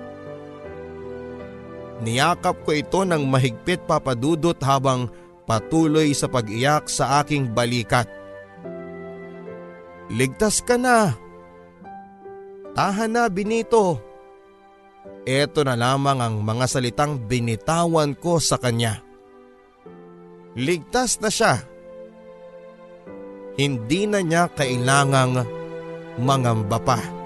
[2.05, 5.09] Niyakap ko ito ng mahigpit papadudot habang
[5.49, 8.05] patuloy sa pag-iyak sa aking balikat.
[10.13, 11.17] Ligtas ka na,
[12.75, 14.03] Tahan na Benito.
[15.25, 19.01] Ito na lamang ang mga salitang binitawan ko sa kanya.
[20.59, 21.63] Ligtas na siya.
[23.55, 25.47] Hindi na niya kailangang
[26.19, 27.24] mangamba pa.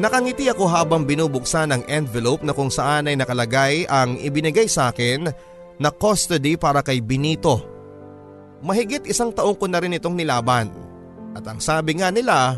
[0.00, 5.28] Nakangiti ako habang binubuksan ang envelope na kung saan ay nakalagay ang ibinigay sa akin
[5.76, 7.60] na custody para kay Benito.
[8.64, 10.72] Mahigit isang taong ko na rin itong nilaban.
[11.36, 12.56] At ang sabi nga nila,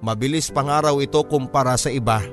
[0.00, 2.24] mabilis pangaraw ito kumpara sa iba.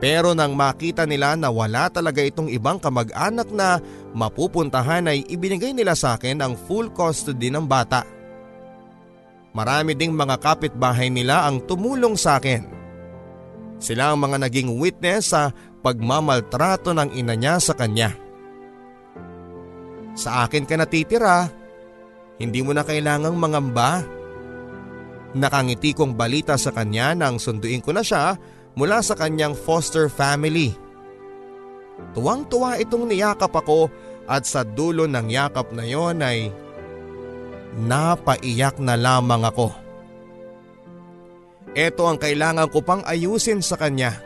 [0.00, 3.84] Pero nang makita nila na wala talaga itong ibang kamag-anak na
[4.16, 8.00] mapupuntahan ay ibinigay nila sa akin ang full custody ng bata.
[9.52, 12.79] Marami ding mga kapitbahay nila ang tumulong sa akin.
[13.80, 18.12] Sila ang mga naging witness sa pagmamaltrato ng ina niya sa kanya.
[20.12, 21.48] Sa akin ka natitira.
[22.36, 24.04] Hindi mo na kailangang mangamba.
[25.32, 28.36] Nakangiti kong balita sa kanya nang sunduin ko na siya
[28.76, 30.76] mula sa kanyang foster family.
[32.16, 33.92] Tuwang-tuwa itong niyakap ako
[34.28, 36.52] at sa dulo ng yakap na yon ay
[37.80, 39.79] napaiyak na lamang ako.
[41.70, 44.18] Ito ang kailangan ko pang ayusin sa kanya.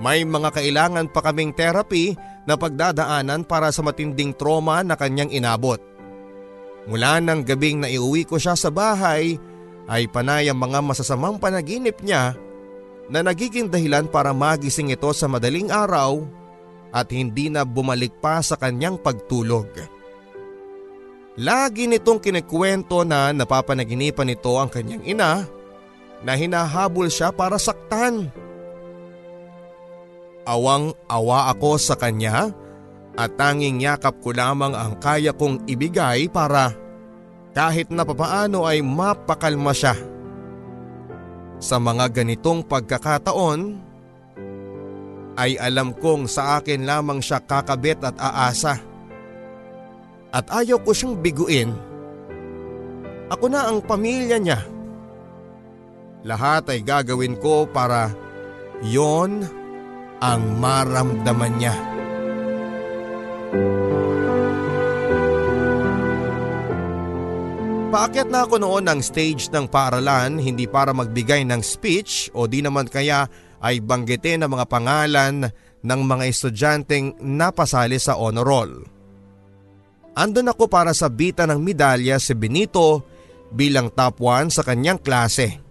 [0.00, 2.16] May mga kailangan pa kaming therapy
[2.48, 5.76] na pagdadaanan para sa matinding trauma na kanyang inabot.
[6.88, 9.36] Mula ng gabing na iuwi ko siya sa bahay
[9.90, 12.32] ay panay ang mga masasamang panaginip niya
[13.12, 16.24] na nagiging dahilan para magising ito sa madaling araw
[16.94, 19.68] at hindi na bumalik pa sa kanyang pagtulog.
[21.36, 25.44] Lagi nitong kinikwento na napapanaginipan nito ang kanyang ina
[26.24, 28.28] na hinahabol siya para saktan.
[30.44, 32.52] Awang-awa ako sa kanya
[33.14, 36.72] at tanging yakap ko lamang ang kaya kong ibigay para
[37.52, 39.94] kahit na papaano ay mapakalma siya.
[41.60, 43.60] Sa mga ganitong pagkakataon
[45.36, 48.80] ay alam kong sa akin lamang siya kakabit at aasa.
[50.30, 51.70] At ayaw ko siyang biguin.
[53.28, 54.79] Ako na ang pamilya niya.
[56.20, 58.12] Lahat ay gagawin ko para
[58.84, 59.40] yon
[60.20, 61.76] ang maramdaman niya.
[67.90, 72.62] Paakyat na ako noon ng stage ng paaralan hindi para magbigay ng speech o di
[72.62, 73.26] naman kaya
[73.58, 75.50] ay banggitin ang mga pangalan
[75.80, 78.72] ng mga estudyanteng napasali sa honor roll.
[80.14, 83.02] Andun ako para sa bita ng medalya si Benito
[83.50, 85.69] bilang top 1 sa kanyang klase.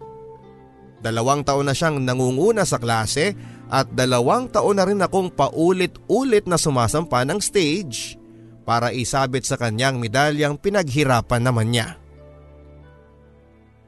[1.00, 3.32] Dalawang taon na siyang nangunguna sa klase
[3.72, 8.20] at dalawang taon na rin akong paulit-ulit na sumasampa ng stage
[8.68, 11.96] para isabit sa kanyang medalyang pinaghirapan naman niya.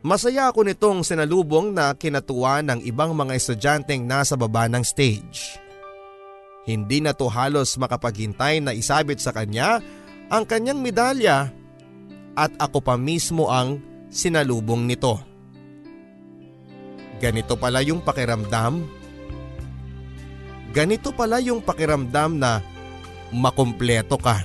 [0.02, 5.62] Masaya ako nitong sinalubong na kinatuwa ng ibang mga estudyanteng nasa baba ng stage.
[6.66, 9.78] Hindi na to halos makapaghintay na isabit sa kanya
[10.34, 11.54] ang kanyang medalya
[12.34, 13.78] at ako pa mismo ang
[14.10, 15.31] sinalubong nito.
[17.22, 18.82] Ganito pala yung pakiramdam.
[20.74, 22.66] Ganito pala yung pakiramdam na
[23.30, 24.42] makumpleto ka.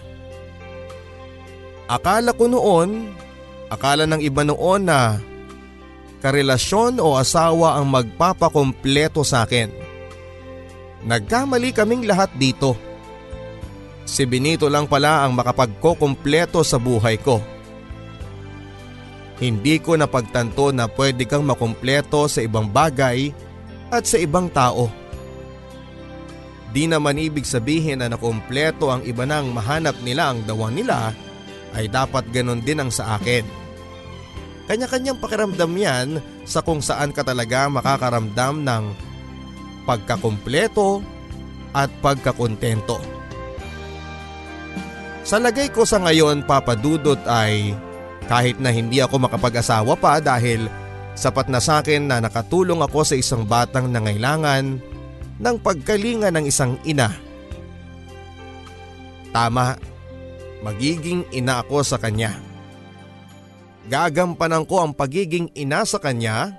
[1.88, 3.14] Akala ko noon,
[3.72, 5.16] akala ng iba noon na
[6.20, 9.72] karelasyon o asawa ang magpapakompleto sa akin.
[11.06, 12.74] Nagkamali kaming lahat dito.
[14.04, 17.55] Si Benito lang pala ang makapagkokompleto sa buhay ko.
[19.36, 23.32] Hindi ko napagtanto na pwede kang makumpleto sa ibang bagay
[23.92, 24.88] at sa ibang tao.
[26.72, 31.12] Di naman ibig sabihin na nakumpleto ang iba nang mahanap nila ang dawan nila
[31.76, 33.44] ay dapat ganon din ang sa akin.
[34.66, 36.08] Kanya-kanyang pakiramdam yan
[36.42, 38.84] sa kung saan ka talaga makakaramdam ng
[39.86, 41.04] pagkakumpleto
[41.70, 42.98] at pagkakontento.
[45.22, 47.74] Sa lagay ko sa ngayon papadudot ay
[48.26, 50.66] kahit na hindi ako makapag-asawa pa dahil
[51.16, 54.82] sapat na sa akin na nakatulong ako sa isang batang nangailangan
[55.40, 57.12] ng pagkalinga ng isang ina.
[59.30, 59.76] Tama,
[60.64, 62.36] magiging ina ako sa kanya.
[63.86, 66.50] Gagampanan ko ang pagiging ina sa kanya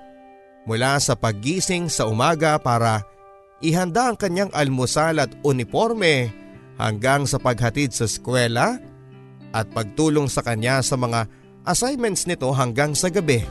[0.64, 3.04] mula sa paggising sa umaga para
[3.60, 6.32] ihanda ang kanyang almusal at uniforme
[6.80, 8.80] hanggang sa paghatid sa eskwela
[9.52, 11.28] at pagtulong sa kanya sa mga
[11.68, 13.44] assignments nito hanggang sa gabi.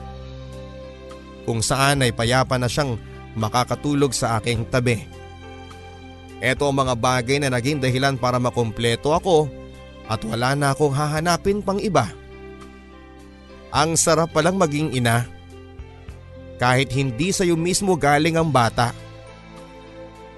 [1.45, 2.97] Kung saan ay payapa na siyang
[3.37, 5.05] makakatulog sa aking tabi.
[6.41, 9.47] Ito ang mga bagay na naging dahilan para makumpleto ako
[10.09, 12.09] at wala na akong hahanapin pang iba.
[13.71, 15.29] Ang sarap palang maging ina.
[16.57, 18.97] Kahit hindi sa iyo mismo galing ang bata.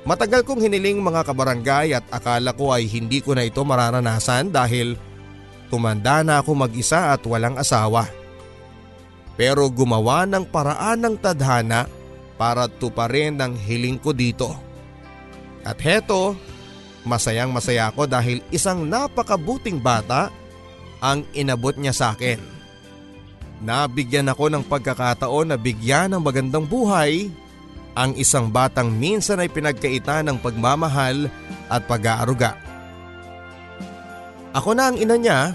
[0.03, 4.99] Matagal kong hiniling mga kabarangay at akala ko ay hindi ko na ito mararanasan dahil
[5.69, 8.09] tumanda na ako mag-isa at walang asawa.
[9.39, 11.87] Pero gumawa ng paraan ng tadhana
[12.35, 14.51] para tuparin ang hiling ko dito.
[15.63, 16.35] At heto,
[17.07, 20.35] masayang masaya ako dahil isang napakabuting bata
[20.99, 22.43] ang inabot niya sa akin.
[23.63, 27.31] Nabigyan ako ng pagkakataon na bigyan ng magandang buhay
[27.99, 31.27] ang isang batang minsan ay pinagkaita ng pagmamahal
[31.67, 32.68] at pag-aaruga.
[34.57, 35.53] Ako na ang ina niya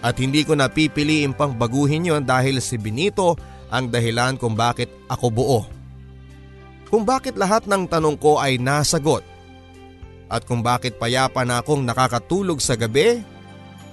[0.00, 3.36] at hindi ko napipiliin pang baguhin yon dahil si Benito
[3.68, 5.60] ang dahilan kung bakit ako buo.
[6.88, 9.24] Kung bakit lahat ng tanong ko ay nasagot
[10.30, 13.20] at kung bakit payapa na akong nakakatulog sa gabi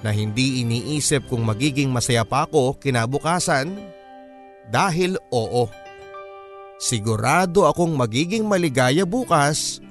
[0.02, 3.74] na hindi iniisip kung magiging masaya pa ako kinabukasan
[4.72, 5.68] dahil oo.
[6.82, 9.84] Sigurado akong magiging maligaya bukas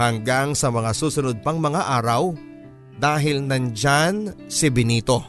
[0.00, 2.32] hanggang sa mga susunod pang mga araw
[2.98, 5.22] dahil nandyan si Benito.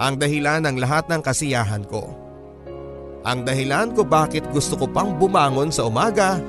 [0.00, 2.08] Ang dahilan ng lahat ng kasiyahan ko.
[3.20, 6.40] Ang dahilan ko bakit gusto ko pang bumangon sa umaga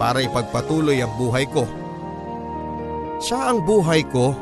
[0.00, 1.68] para ipagpatuloy ang buhay ko.
[3.20, 4.32] Siya ang buhay ko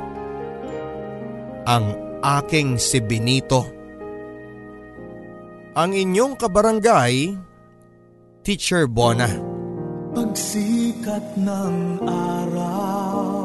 [1.66, 1.84] ang
[2.22, 3.66] aking si Benito.
[5.74, 7.34] Ang inyong kabarangay,
[8.46, 9.30] Teacher Bona.
[10.12, 13.41] Pagsikat ng araw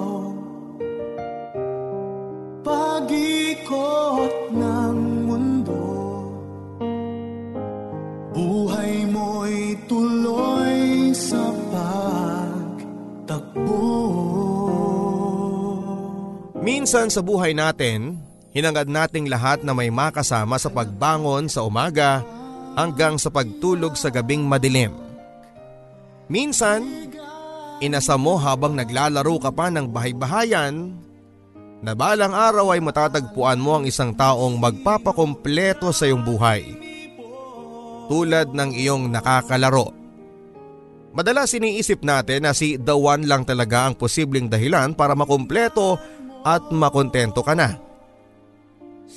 [3.67, 4.97] Pagikot ng
[5.27, 5.83] mundo
[8.31, 11.51] Buhay mo'y tuloy sa
[16.63, 18.15] Minsan sa buhay natin,
[18.55, 22.23] hinangad nating lahat na may makasama sa pagbangon sa umaga
[22.79, 24.95] hanggang sa pagtulog sa gabing madilim.
[26.31, 27.11] Minsan,
[27.83, 31.06] inasa mo habang naglalaro ka pa ng bahay-bahayan
[31.81, 36.61] na balang araw ay matatagpuan mo ang isang taong magpapakompleto sa iyong buhay.
[38.07, 39.93] Tulad ng iyong nakakalaro.
[41.13, 45.97] Madalas iniisip natin na si The One lang talaga ang posibleng dahilan para makumpleto
[46.45, 47.77] at makontento ka na.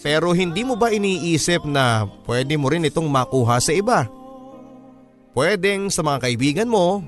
[0.00, 4.08] Pero hindi mo ba iniisip na pwede mo rin itong makuha sa iba?
[5.36, 7.04] Pwedeng sa mga kaibigan mo,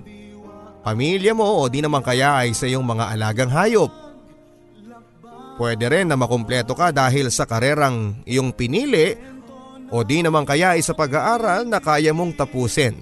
[0.85, 4.02] pamilya mo o di naman kaya ay sa iyong mga alagang hayop.
[5.61, 9.13] Pwede rin na makumpleto ka dahil sa karerang iyong pinili
[9.93, 12.97] o di naman kaya ay sa pag-aaral na kaya mong tapusin.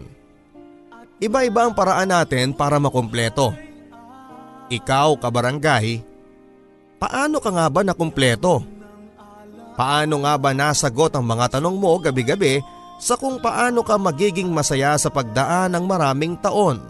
[1.23, 3.55] Iba-iba ang paraan natin para makumpleto.
[4.71, 6.03] Ikaw, kabarangay,
[6.99, 8.65] paano ka nga ba nakumpleto?
[9.79, 12.59] Paano nga ba nasagot ang mga tanong mo gabi-gabi
[12.99, 16.83] sa kung paano ka magiging masaya sa pagdaan ng maraming taon?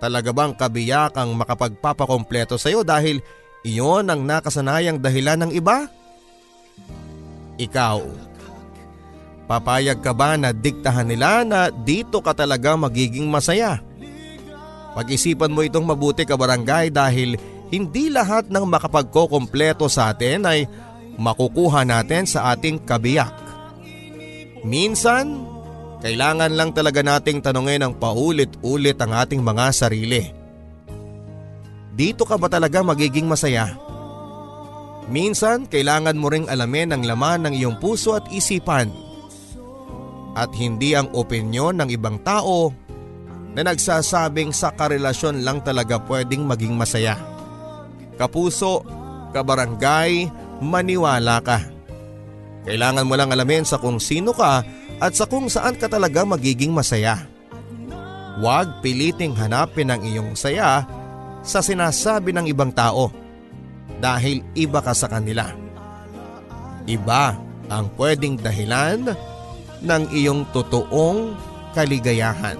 [0.00, 3.20] Talaga bang kabiyak ang makapagpapakompleto sa iyo dahil
[3.66, 5.88] iyon ang nakasanayang dahilan ng iba?
[7.60, 7.98] Ikaw,
[9.44, 13.84] papayag ka ba na diktahan nila na dito ka talaga magiging masaya?
[14.96, 17.38] Pag-isipan mo itong mabuti ka barangay dahil
[17.70, 20.66] hindi lahat ng makapagkokompleto sa atin ay
[21.14, 23.30] makukuha natin sa ating kabiyak.
[24.66, 25.46] Minsan,
[26.00, 30.39] kailangan lang talaga nating tanungin ang paulit-ulit ang ating mga sarili.
[32.00, 33.76] Dito ka ba talaga magiging masaya?
[35.12, 38.88] Minsan, kailangan mo ring alamin ang laman ng iyong puso at isipan.
[40.32, 42.72] At hindi ang opinyon ng ibang tao
[43.52, 47.20] na nagsasabing sa karelasyon lang talaga pwedeng maging masaya.
[48.16, 48.80] Kapuso,
[49.36, 50.32] kabarangay,
[50.64, 51.60] maniwala ka.
[52.64, 54.64] Kailangan mo lang alamin sa kung sino ka
[55.04, 57.28] at sa kung saan ka talaga magiging masaya.
[58.40, 60.88] Huwag piliting hanapin ang iyong saya
[61.40, 63.08] sa sinasabi ng ibang tao
[64.00, 65.52] dahil iba ka sa kanila.
[66.88, 67.36] Iba
[67.70, 69.12] ang pwedeng dahilan
[69.80, 71.36] ng iyong totoong
[71.76, 72.58] kaligayahan.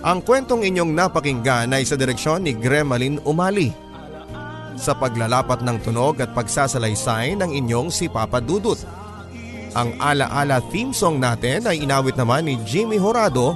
[0.00, 3.68] Ang kwentong inyong napakinggan ay sa direksyon ni Gremalin Umali.
[4.80, 8.80] Sa paglalapat ng tunog at pagsasalaysay ng inyong si Papa Dudut.
[9.76, 13.52] Ang ala-ala theme song natin ay inawit naman ni Jimmy Horado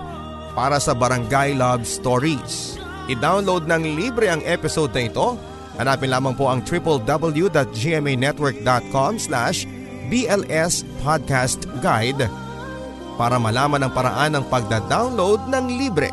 [0.53, 2.84] para sa Barangay Love Stories.
[3.11, 5.39] I-download ng libre ang episode na ito.
[5.77, 9.67] Hanapin lamang po ang www.gmanetwork.com slash
[10.09, 12.31] BLS Podcast Guide
[13.15, 16.11] para malaman ang paraan ng pagda-download ng libre.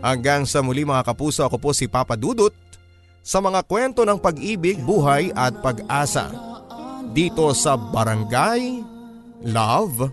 [0.00, 2.56] Hanggang sa muli mga kapuso ako po si Papa Dudut
[3.20, 6.32] sa mga kwento ng pag-ibig, buhay at pag-asa
[7.12, 8.80] dito sa Barangay
[9.44, 10.08] Love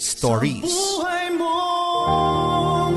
[0.00, 0.64] Stories.
[0.64, 2.96] Buhay mong